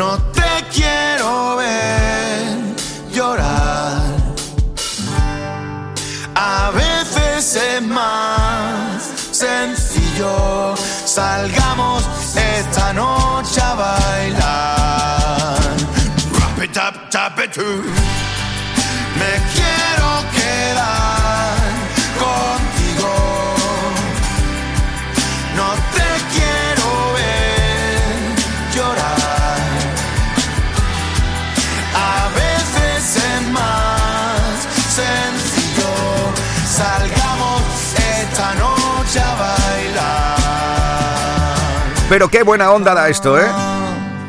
No 0.00 0.16
te 0.32 0.64
quiero 0.72 1.56
ver 1.56 2.56
llorar. 3.12 4.00
A 6.34 6.70
veces 6.70 7.54
es 7.54 7.82
más 7.82 9.02
sencillo. 9.30 10.74
Salgamos 11.04 12.02
esta 12.34 12.94
noche 12.94 13.60
a 13.60 13.74
bailar. 13.74 15.58
Rap 16.32 16.62
it 16.64 16.78
up, 16.78 17.10
tap 17.10 17.38
it 17.38 17.52
too. 17.52 17.82
Me 19.18 19.59
Pero 42.10 42.28
qué 42.28 42.42
buena 42.42 42.72
onda 42.72 42.92
da 42.92 43.08
esto, 43.08 43.38
¿eh? 43.38 43.46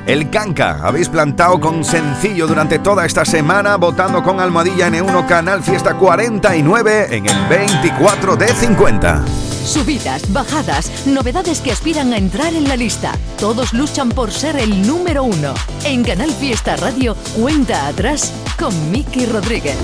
El 0.05 0.29
Canca, 0.29 0.81
habéis 0.83 1.09
plantado 1.09 1.59
con 1.59 1.83
sencillo 1.83 2.45
durante 2.45 2.77
toda 2.77 3.07
esta 3.07 3.25
semana, 3.25 3.75
votando 3.77 4.21
con 4.21 4.39
Almohadilla 4.39 4.87
N1 4.87 5.25
Canal 5.25 5.63
Fiesta 5.63 5.95
49 5.95 7.07
en 7.09 7.27
el 7.27 7.47
24 7.47 8.35
de 8.35 8.47
50. 8.49 9.25
Subidas, 9.65 10.31
bajadas, 10.31 11.07
novedades 11.07 11.59
que 11.59 11.71
aspiran 11.71 12.13
a 12.13 12.17
entrar 12.17 12.53
en 12.53 12.69
la 12.69 12.75
lista. 12.75 13.13
Todos 13.39 13.73
luchan 13.73 14.09
por 14.09 14.31
ser 14.31 14.57
el 14.57 14.85
número 14.85 15.23
uno. 15.23 15.55
En 15.83 16.03
Canal 16.03 16.29
Fiesta 16.29 16.75
Radio, 16.75 17.15
cuenta 17.35 17.87
atrás 17.87 18.31
con 18.59 18.91
Miki 18.91 19.25
Rodríguez. 19.25 19.77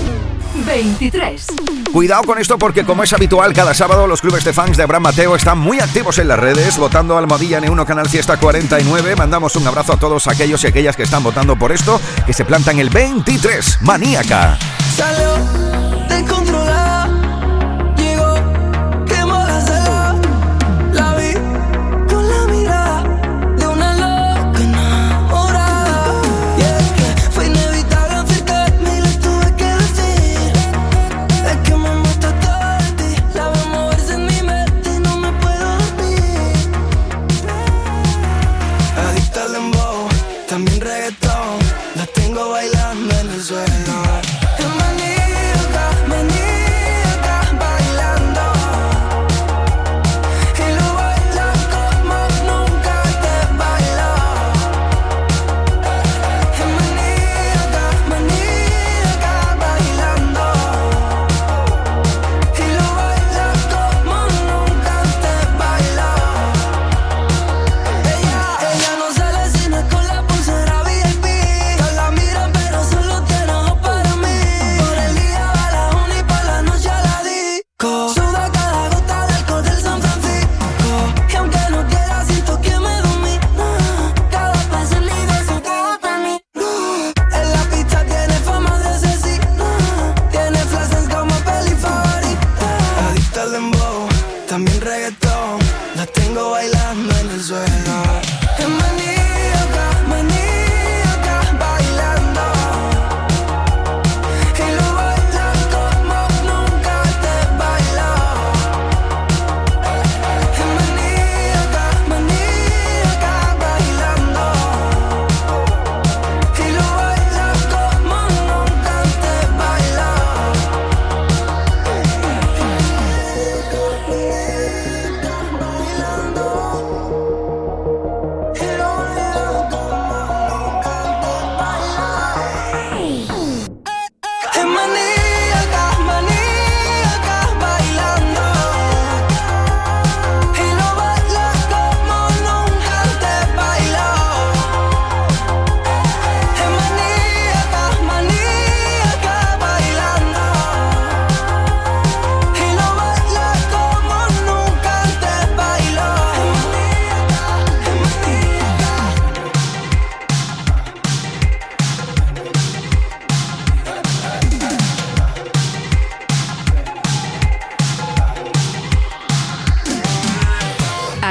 23. 0.64 1.46
Cuidado 1.92 2.22
con 2.24 2.38
esto 2.38 2.58
porque 2.58 2.84
como 2.84 3.02
es 3.02 3.12
habitual 3.12 3.52
cada 3.52 3.74
sábado 3.74 4.06
los 4.06 4.20
clubes 4.20 4.44
de 4.44 4.52
fans 4.52 4.76
de 4.76 4.82
Abraham 4.82 5.04
Mateo 5.04 5.36
están 5.36 5.58
muy 5.58 5.80
activos 5.80 6.18
en 6.18 6.28
las 6.28 6.38
redes 6.38 6.76
votando 6.76 7.16
Almohadilla 7.16 7.60
N1 7.60 7.84
Canal 7.86 8.08
Fiesta 8.08 8.36
49. 8.36 9.16
Mandamos 9.16 9.56
un 9.56 9.66
abrazo 9.66 9.94
a 9.94 9.96
todos 9.98 10.28
aquellos 10.28 10.62
y 10.64 10.66
aquellas 10.66 10.96
que 10.96 11.02
están 11.04 11.22
votando 11.22 11.56
por 11.56 11.72
esto, 11.72 12.00
que 12.26 12.32
se 12.32 12.44
plantan 12.44 12.78
el 12.78 12.90
23. 12.90 13.78
Maníaca. 13.82 14.58
Salió 14.96 15.67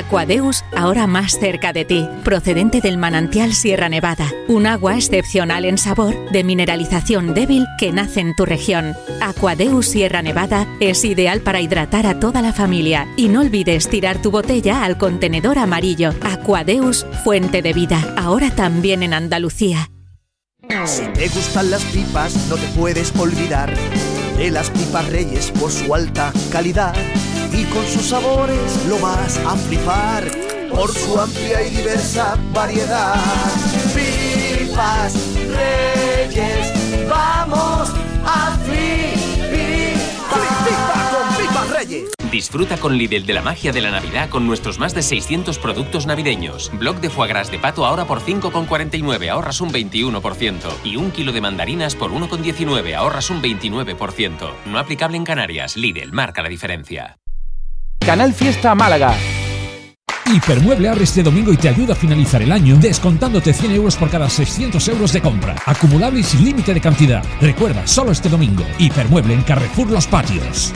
Aquadeus, 0.08 0.64
ahora 0.74 1.06
más 1.06 1.38
cerca 1.38 1.74
de 1.74 1.84
ti, 1.84 2.08
procedente 2.24 2.80
del 2.80 2.98
manantial 2.98 3.54
Sierra 3.54 3.90
Nevada, 3.90 4.32
un 4.48 4.66
agua 4.66 4.96
excepcional 4.96 5.66
en 5.66 5.78
sabor, 5.78 6.32
de 6.32 6.46
mineralización 6.46 7.34
débil 7.34 7.66
que 7.78 7.92
nace 7.92 8.22
en 8.22 8.34
tu 8.34 8.46
región. 8.46 8.96
Aquadeus 9.20 9.88
Sierra 9.88 10.22
Nevada 10.22 10.66
es 10.80 11.04
ideal 11.04 11.42
para 11.42 11.60
hidratar 11.60 12.08
a 12.08 12.22
toda 12.22 12.42
la 12.42 12.54
familia 12.54 13.06
y 13.18 13.28
no 13.28 13.42
olvides 13.42 13.90
tirar 13.90 14.22
tu 14.22 14.32
botella 14.32 14.86
al 14.86 14.98
contenedor 14.98 15.60
amarillo. 15.60 16.14
Aquadeus, 16.22 17.06
fuente 17.26 17.62
de 17.62 17.74
vida, 17.74 18.02
ahora 18.16 18.50
también 18.52 19.04
en 19.04 19.14
Andalucía. 19.14 19.90
Si 20.86 21.04
te 21.08 21.28
gustan 21.28 21.70
las 21.70 21.84
pipas, 21.84 22.48
no 22.48 22.56
te 22.56 22.68
puedes 22.80 23.14
olvidar 23.18 23.74
de 24.38 24.52
las 24.52 24.70
pipas 24.70 25.10
Reyes 25.10 25.52
por 25.52 25.70
su 25.70 25.94
alta 25.94 26.32
calidad 26.50 26.96
y 27.58 27.66
con 27.66 27.86
sus 27.88 28.06
sabores 28.08 28.86
lo 28.88 29.00
vas 29.00 29.38
a 29.40 29.56
flipar 29.56 30.30
por 30.70 30.94
su 30.94 31.20
amplia 31.20 31.66
y 31.66 31.72
diversa 31.72 32.38
variedad. 32.54 33.16
Pipas 33.96 35.14
Reyes, 35.36 37.10
vamos 37.10 37.90
a 38.26 38.58
flipar 38.64 39.88
con 40.30 41.38
Pipas 41.38 41.70
Reyes. 41.72 42.10
Disfruta 42.32 42.78
con 42.78 42.96
Lidl 42.96 43.26
de 43.26 43.34
la 43.34 43.42
magia 43.42 43.72
de 43.72 43.82
la 43.82 43.90
Navidad 43.90 44.30
con 44.30 44.46
nuestros 44.46 44.78
más 44.78 44.94
de 44.94 45.02
600 45.02 45.58
productos 45.58 46.06
navideños. 46.06 46.70
Block 46.78 47.00
de 47.00 47.10
foie 47.10 47.30
gras 47.30 47.50
de 47.50 47.58
pato 47.58 47.86
ahora 47.86 48.06
por 48.06 48.20
5,49, 48.22 49.30
ahorras 49.30 49.62
un 49.62 49.72
21%. 49.72 50.60
Y 50.84 50.98
un 50.98 51.12
kilo 51.12 51.32
de 51.32 51.42
mandarinas 51.42 51.96
por 51.96 52.12
1,19, 52.12 52.94
ahorras 52.94 53.30
un 53.32 53.42
29%. 53.42 54.52
No 54.66 54.78
aplicable 54.78 55.18
en 55.18 55.24
Canarias. 55.24 55.78
Lidl 55.78 56.12
marca 56.12 56.44
la 56.44 56.50
diferencia. 56.50 57.18
Canal 58.00 58.34
Fiesta 58.34 58.74
Málaga. 58.76 59.14
Hipermueble 60.26 60.90
abre 60.90 61.04
este 61.04 61.24
domingo 61.24 61.54
y 61.54 61.58
te 61.58 61.70
ayuda 61.70 61.94
a 61.94 61.96
finalizar 61.96 62.42
el 62.42 62.52
año 62.52 62.76
descontándote 62.78 63.54
100 63.54 63.72
euros 63.72 63.96
por 63.96 64.10
cada 64.10 64.30
600 64.30 64.86
euros 64.90 65.14
de 65.14 65.22
compra. 65.22 65.56
Acumulable 65.66 66.20
y 66.20 66.24
sin 66.24 66.44
límite 66.44 66.74
de 66.74 66.82
cantidad. 66.82 67.24
Recuerda, 67.40 67.88
solo 67.88 68.12
este 68.12 68.30
domingo. 68.30 68.64
Hipermueble 68.78 69.34
en 69.34 69.42
Carrefour 69.44 69.90
Los 69.90 70.08
Patios. 70.08 70.74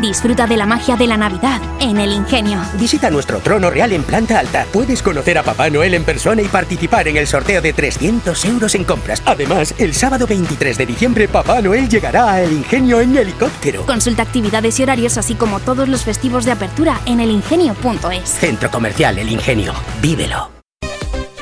Disfruta 0.00 0.46
de 0.46 0.58
la 0.58 0.66
magia 0.66 0.94
de 0.94 1.06
la 1.06 1.16
Navidad 1.16 1.58
en 1.80 1.96
el 1.98 2.12
Ingenio. 2.12 2.60
Visita 2.78 3.10
nuestro 3.10 3.40
trono 3.40 3.70
real 3.70 3.92
en 3.92 4.02
planta 4.02 4.38
alta. 4.38 4.66
Puedes 4.70 5.02
conocer 5.02 5.38
a 5.38 5.42
Papá 5.42 5.70
Noel 5.70 5.94
en 5.94 6.04
persona 6.04 6.42
y 6.42 6.48
participar 6.48 7.08
en 7.08 7.16
el 7.16 7.26
sorteo 7.26 7.62
de 7.62 7.72
300 7.72 8.44
euros 8.44 8.74
en 8.74 8.84
compras. 8.84 9.22
Además, 9.24 9.74
el 9.78 9.94
sábado 9.94 10.26
23 10.26 10.76
de 10.76 10.86
diciembre 10.86 11.28
Papá 11.28 11.62
Noel 11.62 11.88
llegará 11.88 12.30
a 12.30 12.42
El 12.42 12.52
Ingenio 12.52 13.00
en 13.00 13.16
helicóptero. 13.16 13.86
Consulta 13.86 14.22
actividades 14.22 14.78
y 14.78 14.82
horarios 14.82 15.16
así 15.16 15.34
como 15.34 15.60
todos 15.60 15.88
los 15.88 16.04
festivos 16.04 16.44
de 16.44 16.52
apertura 16.52 17.00
en 17.06 17.20
elingenio.es. 17.20 18.28
Centro 18.28 18.70
Comercial 18.70 19.18
El 19.18 19.30
Ingenio. 19.30 19.72
Vívelo. 20.02 20.55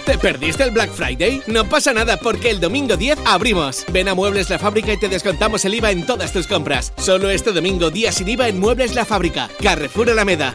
¿Te 0.05 0.19
perdiste 0.19 0.63
el 0.63 0.71
Black 0.71 0.93
Friday? 0.93 1.43
No 1.47 1.67
pasa 1.67 1.95
nada 1.95 2.19
porque 2.19 2.51
el 2.51 2.61
domingo 2.61 2.97
10 2.97 3.19
abrimos. 3.25 3.87
Ven 3.91 4.09
a 4.09 4.15
Muebles 4.15 4.51
La 4.51 4.59
Fábrica 4.59 4.93
y 4.93 4.99
te 4.99 5.09
descontamos 5.09 5.65
el 5.65 5.75
IVA 5.75 5.93
en 5.93 6.05
todas 6.05 6.31
tus 6.33 6.47
compras. 6.47 6.93
Solo 6.99 7.31
este 7.31 7.53
domingo, 7.53 7.91
día 7.91 8.13
sin 8.13 8.29
IVA 8.29 8.49
en 8.49 8.61
Muebles 8.61 8.95
La 8.95 9.07
Fábrica. 9.07 9.49
Carrefour 9.63 10.11
Alameda. 10.11 10.53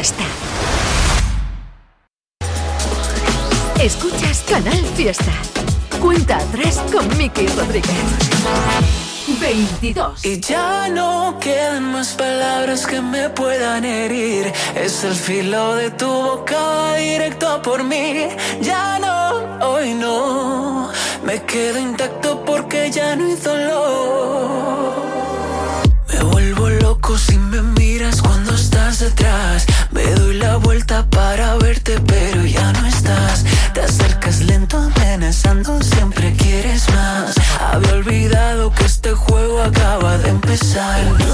Fiesta. 0.00 0.24
Escuchas 3.82 4.42
Canal 4.48 4.82
Fiesta. 4.96 5.30
Cuenta 6.00 6.38
atrás 6.38 6.80
con 6.90 7.06
Miki 7.18 7.46
Rodríguez. 7.48 7.90
22. 9.38 10.24
Y 10.24 10.40
ya 10.40 10.88
no 10.88 11.36
quedan 11.38 11.92
más 11.92 12.14
palabras 12.14 12.86
que 12.86 13.02
me 13.02 13.28
puedan 13.28 13.84
herir. 13.84 14.50
Es 14.74 15.04
el 15.04 15.14
filo 15.14 15.74
de 15.74 15.90
tu 15.90 16.06
boca 16.06 16.94
directo 16.94 17.60
por 17.60 17.84
mí. 17.84 18.28
Ya 18.62 18.98
no, 19.00 19.68
hoy 19.68 19.92
no. 19.92 20.90
Me 21.24 21.42
quedo 21.42 21.78
intacto 21.78 22.42
porque 22.46 22.90
ya 22.90 23.16
no 23.16 23.26
hay 23.26 23.34
dolor. 23.34 25.09
Acaba 40.60 41.29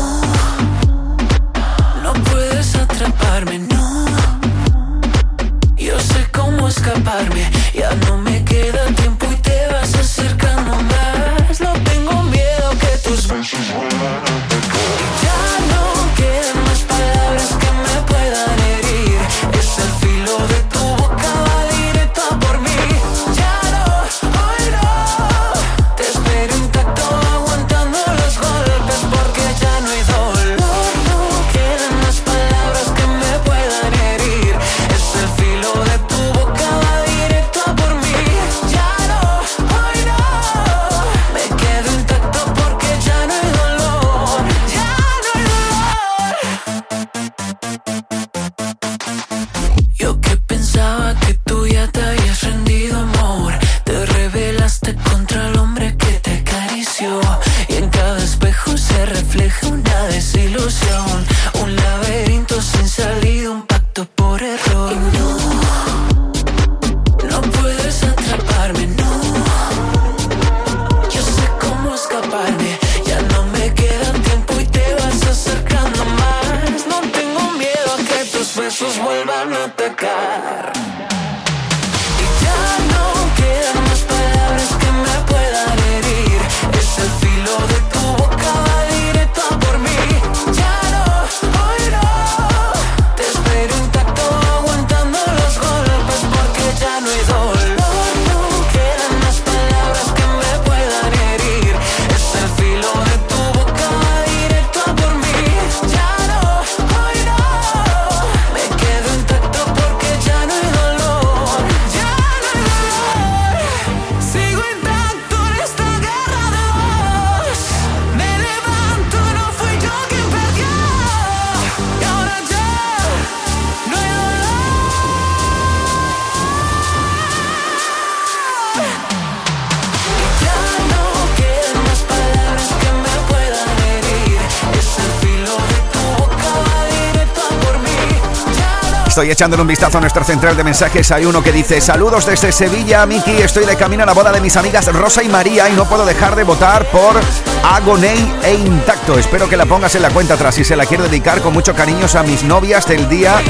Estoy 139.26 139.32
echándole 139.32 139.62
un 139.62 139.66
vistazo 139.66 139.98
a 139.98 140.00
nuestra 140.00 140.22
central 140.22 140.56
de 140.56 140.62
mensajes. 140.62 141.10
Hay 141.10 141.24
uno 141.24 141.42
que 141.42 141.50
dice: 141.50 141.80
Saludos 141.80 142.26
desde 142.26 142.52
Sevilla, 142.52 143.04
Miki. 143.06 143.32
Estoy 143.32 143.66
de 143.66 143.74
camino 143.74 144.04
a 144.04 144.06
la 144.06 144.12
boda 144.12 144.30
de 144.30 144.40
mis 144.40 144.56
amigas 144.56 144.86
Rosa 144.92 145.20
y 145.20 145.28
María 145.28 145.68
y 145.68 145.72
no 145.72 145.84
puedo 145.84 146.06
dejar 146.06 146.36
de 146.36 146.44
votar 146.44 146.84
por 146.92 147.20
Agoney 147.64 148.32
e 148.44 148.54
Intacto. 148.54 149.18
Espero 149.18 149.48
que 149.48 149.56
la 149.56 149.66
pongas 149.66 149.96
en 149.96 150.02
la 150.02 150.10
cuenta 150.10 150.34
atrás 150.34 150.56
y 150.58 150.64
se 150.64 150.76
la 150.76 150.86
quiero 150.86 151.02
dedicar 151.02 151.40
con 151.40 151.52
mucho 151.52 151.74
cariño 151.74 152.06
a 152.14 152.22
mis 152.22 152.44
novias 152.44 152.86
del 152.86 153.08
día, 153.08 153.42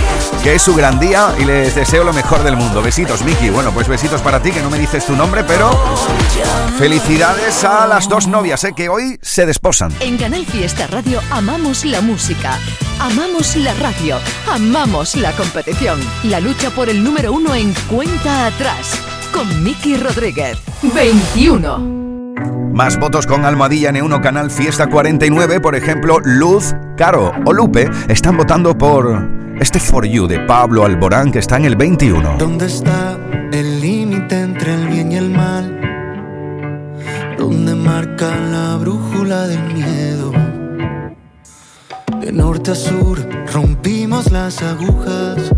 que 0.43 0.55
es 0.55 0.62
su 0.62 0.74
gran 0.74 0.99
día 0.99 1.35
y 1.39 1.45
les 1.45 1.74
deseo 1.74 2.05
lo 2.05 2.14
mejor 2.14 2.43
del 2.43 2.57
mundo. 2.57 2.81
Besitos, 2.81 3.22
Miki. 3.22 3.51
Bueno, 3.51 3.70
pues 3.72 3.87
besitos 3.87 4.22
para 4.22 4.41
ti, 4.41 4.53
que 4.53 4.62
no 4.62 4.70
me 4.70 4.79
dices 4.79 5.05
tu 5.05 5.14
nombre, 5.14 5.45
pero 5.45 5.79
felicidades 6.79 7.64
a 7.64 7.87
las 7.87 8.09
dos 8.09 8.29
novias, 8.29 8.64
¿eh? 8.64 8.72
que 8.74 8.89
hoy 8.89 9.18
se 9.20 9.45
desposan. 9.45 9.93
En 10.01 10.16
Canal 10.16 10.47
Fiesta 10.47 10.87
Radio 10.87 11.20
amamos 11.31 11.85
la 11.85 12.01
música, 12.01 12.59
amamos 12.99 13.57
la 13.57 13.74
radio, 13.74 14.18
amamos 14.51 15.16
la 15.16 15.33
competición. 15.67 15.99
La 16.25 16.41
lucha 16.41 16.71
por 16.71 16.89
el 16.89 17.03
número 17.03 17.33
uno 17.33 17.55
en 17.55 17.75
cuenta 17.89 18.47
atrás. 18.47 19.01
Con 19.33 19.64
Miki 19.64 19.97
Rodríguez. 19.97 20.59
21. 20.95 21.97
Más 22.73 22.99
votos 22.99 23.27
con 23.27 23.45
Almohadilla 23.45 23.91
N1 23.91 24.21
Canal 24.21 24.51
Fiesta 24.51 24.87
49, 24.89 25.61
por 25.61 25.75
ejemplo, 25.75 26.19
Luz, 26.23 26.75
Caro 26.97 27.33
o 27.47 27.53
Lupe 27.53 27.89
están 28.09 28.37
votando 28.37 28.77
por 28.77 29.29
este 29.59 29.81
For 29.81 30.07
You 30.07 30.27
de 30.27 30.41
Pablo 30.41 30.85
Alborán 30.85 31.33
que 31.33 31.39
está 31.39 31.57
en 31.57 31.64
el 31.64 31.77
21. 31.77 32.37
¿Dónde 32.39 32.67
está 32.67 33.19
el 33.53 33.81
límite 33.81 34.41
entre 34.41 34.75
el 34.75 34.89
bien 34.89 35.12
y 35.12 35.17
el 35.17 35.31
mal? 35.31 35.81
¿Dónde 37.39 37.75
marca 37.75 38.37
la 38.37 38.77
brújula 38.77 39.47
del 39.47 39.62
miedo? 39.73 40.26
De 42.27 42.33
norte 42.33 42.72
a 42.72 42.74
sur 42.74 43.24
rompimos 43.53 44.33
las 44.33 44.61
agujas, 44.61 45.53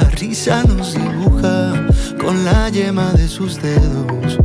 la 0.00 0.08
risa 0.10 0.62
nos 0.62 0.94
dibuja 0.94 1.88
con 2.20 2.44
la 2.44 2.68
yema 2.68 3.10
de 3.14 3.26
sus 3.26 3.60
dedos. 3.60 4.38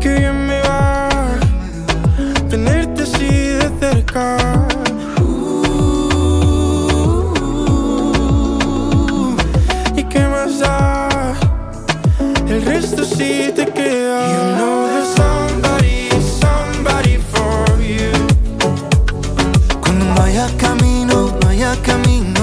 Que 0.00 0.14
bien 0.20 0.46
me 0.46 0.60
va 0.62 1.10
tenerte 2.48 3.02
así 3.02 3.28
de 3.60 3.70
cerca. 3.78 4.38
¿Y 9.94 10.02
qué 10.04 10.26
más 10.28 10.60
da? 10.60 11.34
El 12.48 12.62
resto 12.62 13.04
sí 13.04 13.52
te 13.54 13.66
queda. 13.66 14.73
Camino, 21.82 22.33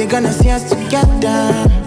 they 0.00 0.06
gonna 0.06 0.32
see 0.32 0.48
us 0.48 0.66
together. 0.70 1.79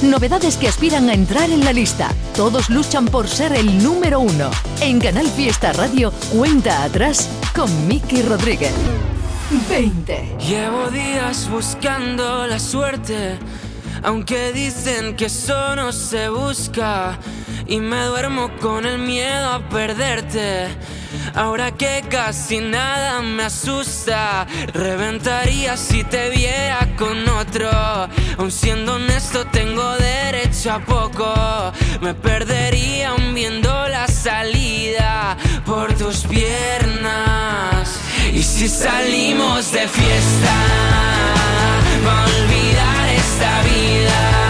Novedades 0.00 0.56
que 0.56 0.68
aspiran 0.68 1.10
a 1.10 1.12
entrar 1.12 1.50
en 1.50 1.62
la 1.62 1.74
lista. 1.74 2.14
Todos 2.34 2.70
luchan 2.70 3.04
por 3.04 3.28
ser 3.28 3.52
el 3.52 3.82
número 3.82 4.18
uno. 4.20 4.50
En 4.80 4.98
Canal 4.98 5.26
Fiesta 5.26 5.74
Radio, 5.74 6.12
cuenta 6.32 6.82
atrás 6.82 7.28
con 7.54 7.68
Miki 7.86 8.22
Rodríguez. 8.22 8.72
20. 9.68 10.36
Llevo 10.48 10.88
días 10.90 11.50
buscando 11.50 12.46
la 12.46 12.58
suerte, 12.58 13.38
aunque 14.02 14.52
dicen 14.52 15.14
que 15.14 15.26
eso 15.26 15.76
no 15.76 15.92
se 15.92 16.30
busca. 16.30 17.18
Y 17.66 17.80
me 17.80 18.02
duermo 18.04 18.50
con 18.60 18.86
el 18.86 18.98
miedo 18.98 19.50
a 19.52 19.68
perderte. 19.68 20.68
Ahora 21.34 21.70
que 21.72 22.02
casi 22.08 22.60
nada 22.60 23.20
me 23.20 23.44
asusta, 23.44 24.46
reventaría 24.72 25.76
si 25.76 26.02
te 26.02 26.30
viera 26.30 26.88
con 26.96 27.28
otro. 27.28 27.68
Aun 28.40 28.50
siendo 28.50 28.94
honesto, 28.94 29.44
tengo 29.48 29.98
derecho 29.98 30.72
a 30.72 30.78
poco. 30.78 31.30
Me 32.00 32.14
perdería 32.14 33.12
viendo 33.34 33.70
la 33.86 34.08
salida 34.08 35.36
por 35.66 35.92
tus 35.92 36.20
piernas. 36.20 38.00
Y 38.32 38.42
si 38.42 38.66
salimos 38.66 39.70
de 39.72 39.86
fiesta, 39.86 40.54
va 42.06 42.22
a 42.22 42.24
olvidar 42.24 43.08
esta 43.10 43.62
vida. 43.62 44.49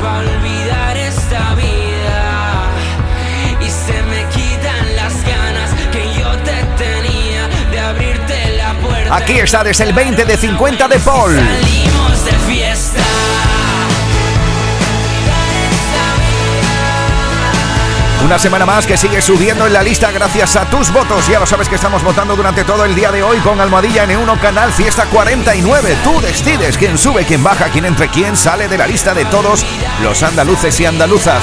Pa' 0.00 0.18
olvidar 0.18 0.96
esta 0.96 1.54
vida. 1.54 2.66
Y 3.60 3.68
se 3.70 4.02
me 4.04 4.24
quitan 4.30 4.96
las 4.96 5.14
ganas 5.24 5.70
que 5.90 6.02
yo 6.18 6.30
te 6.38 6.56
tenía 6.82 7.48
De 7.70 7.80
abrirte 7.80 8.56
la 8.56 8.72
puerta. 8.74 9.16
Aquí 9.16 9.38
está 9.38 9.64
desde 9.64 9.84
el 9.84 9.92
20 9.92 10.24
de 10.24 10.36
50 10.36 10.88
de 10.88 10.98
Paul. 11.00 11.34
Salimos 11.34 12.24
de 12.24 12.32
fiesta 12.46 13.17
Una 18.28 18.38
semana 18.38 18.66
más 18.66 18.86
que 18.86 18.98
sigue 18.98 19.22
subiendo 19.22 19.66
en 19.66 19.72
la 19.72 19.82
lista 19.82 20.10
gracias 20.10 20.54
a 20.56 20.68
tus 20.68 20.92
votos. 20.92 21.26
Ya 21.28 21.40
lo 21.40 21.46
sabes 21.46 21.66
que 21.66 21.76
estamos 21.76 22.02
votando 22.04 22.36
durante 22.36 22.62
todo 22.62 22.84
el 22.84 22.94
día 22.94 23.10
de 23.10 23.22
hoy 23.22 23.38
con 23.38 23.58
Almohadilla 23.58 24.04
N1 24.06 24.38
Canal 24.38 24.70
Fiesta 24.70 25.06
49. 25.06 25.96
Tú 26.04 26.20
decides 26.20 26.76
quién 26.76 26.98
sube, 26.98 27.24
quién 27.24 27.42
baja, 27.42 27.70
quién 27.70 27.86
entra, 27.86 28.06
quién 28.08 28.36
sale 28.36 28.68
de 28.68 28.76
la 28.76 28.86
lista 28.86 29.14
de 29.14 29.24
todos 29.24 29.64
los 30.02 30.22
andaluces 30.22 30.78
y 30.78 30.84
andaluzas. 30.84 31.42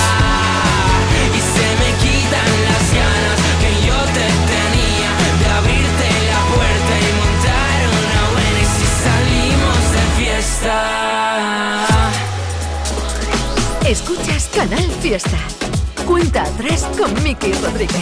Escuchas 13.88 14.50
Canal 14.54 14.92
Fiesta. 15.02 15.55
Cuenta 16.36 16.52
atrás 16.52 16.86
con 16.98 17.24
Miki 17.24 17.54
Rodríguez. 17.54 17.96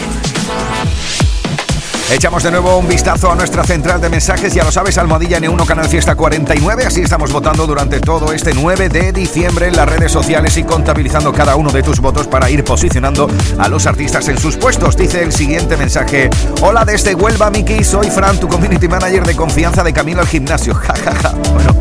Echamos 2.12 2.42
de 2.42 2.50
nuevo 2.50 2.78
un 2.78 2.88
vistazo 2.88 3.32
a 3.32 3.36
nuestra 3.36 3.64
central 3.64 4.02
de 4.02 4.10
mensajes, 4.10 4.56
ya 4.56 4.64
lo 4.64 4.72
sabes, 4.72 4.98
Almohadilla 4.98 5.40
N1 5.40 5.66
Canal 5.68 5.88
Fiesta 5.88 6.16
49, 6.16 6.86
así 6.86 7.02
estamos 7.02 7.32
votando 7.32 7.68
durante 7.68 8.00
todo 8.00 8.34
este 8.34 8.56
9 8.56 8.90
de 8.90 9.12
diciembre 9.12 9.68
en 9.68 9.76
las 9.76 9.88
redes 9.88 10.12
sociales 10.12 10.58
y 10.58 10.64
contabilizando 10.64 11.32
cada 11.32 11.56
uno 11.56 11.72
de 11.72 11.84
tus 11.84 12.00
votos 12.00 12.28
para 12.28 12.50
ir 12.50 12.64
posicionando 12.64 13.28
a 13.60 13.68
los 13.68 13.86
artistas 13.86 14.28
en 14.30 14.40
sus 14.40 14.58
puestos. 14.58 14.98
Dice 14.98 15.22
el 15.22 15.32
siguiente 15.32 15.78
mensaje, 15.78 16.32
hola 16.62 16.86
desde 16.86 17.14
Huelva, 17.14 17.52
Miki, 17.52 17.84
soy 17.84 18.10
Fran, 18.10 18.40
tu 18.40 18.48
community 18.48 18.88
manager 18.88 19.24
de 19.28 19.36
confianza 19.36 19.84
de 19.84 19.94
Camino 19.94 20.22
al 20.22 20.28
Gimnasio. 20.28 20.74
Ja, 20.84 20.96
ja, 20.96 21.14
ja. 21.16 21.30
Bueno, 21.54 21.76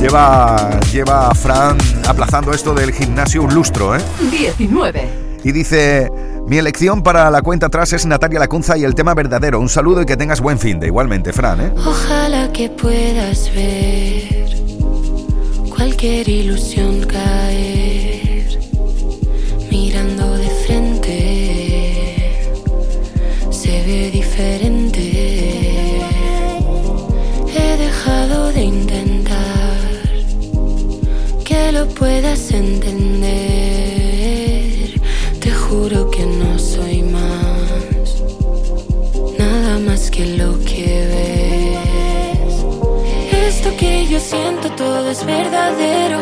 lleva, 0.00 0.80
lleva 0.90 1.34
Fran 1.34 1.76
aplazando 2.08 2.52
esto 2.52 2.72
del 2.72 2.90
gimnasio 2.92 3.42
un 3.42 3.52
lustro, 3.54 3.94
¿eh? 3.94 4.00
19. 4.30 5.19
Y 5.42 5.52
dice, 5.52 6.10
mi 6.46 6.58
elección 6.58 7.02
para 7.02 7.30
la 7.30 7.42
cuenta 7.42 7.66
atrás 7.66 7.92
es 7.92 8.04
Natalia 8.04 8.40
Lacunza 8.40 8.76
y 8.76 8.84
el 8.84 8.94
tema 8.94 9.14
verdadero. 9.14 9.58
Un 9.60 9.68
saludo 9.68 10.02
y 10.02 10.06
que 10.06 10.16
tengas 10.16 10.40
buen 10.40 10.58
fin 10.58 10.78
de. 10.80 10.88
Igualmente, 10.88 11.32
Fran, 11.32 11.60
¿eh? 11.60 11.72
Ojalá 11.86 12.52
que 12.52 12.68
puedas 12.68 13.50
ver 13.54 14.50
cualquier 15.74 16.28
ilusión 16.28 17.06
caer 17.06 18.58
mirando 19.70 20.36
de 20.36 20.50
frente. 20.66 21.06
Se 23.50 23.82
ve 23.86 24.10
diferente. 24.10 26.00
He 27.56 27.76
dejado 27.78 28.52
de 28.52 28.62
intentar 28.62 29.78
que 31.44 31.72
lo 31.72 31.86
puedas 31.88 32.50
entender. 32.50 32.99
Lo 40.26 40.58
que 40.60 41.06
ves. 41.12 42.54
Esto 43.48 43.76
que 43.76 44.06
yo 44.06 44.20
siento 44.20 44.70
todo 44.72 45.10
es 45.10 45.24
verdadero, 45.24 46.18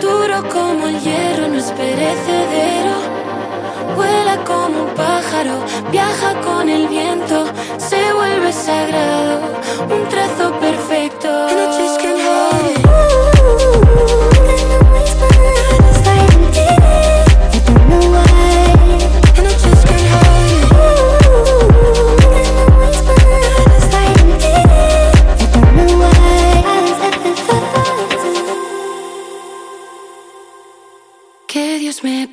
duro 0.00 0.48
como 0.48 0.86
el 0.88 1.00
hierro, 1.00 1.48
no 1.48 1.58
es 1.58 1.70
perecedero. 1.72 2.94
Vuela 3.96 4.36
como 4.44 4.84
un 4.84 4.90
pájaro, 4.94 5.64
viaja 5.90 6.40
con 6.40 6.68
el 6.68 6.86
viento, 6.88 7.44
se 7.78 8.12
vuelve 8.12 8.52
sagrado, 8.52 9.40
un 9.90 10.08
trazo 10.08 10.52
perfecto. 10.60 11.28
And 11.28 11.58
I 11.58 11.66
just 11.78 12.99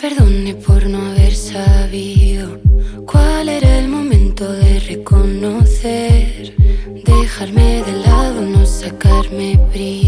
perdone 0.10 0.56
por 0.56 0.86
no 0.88 1.00
haber 1.08 1.36
sabido 1.36 2.60
cuál 3.06 3.50
era 3.50 3.80
el 3.80 3.90
momento 3.90 4.50
de 4.54 4.80
reconocer, 4.80 6.56
dejarme 7.04 7.84
de 7.84 7.92
lado, 8.06 8.42
no 8.42 8.66
sacarme 8.66 9.60
brillo. 9.74 10.07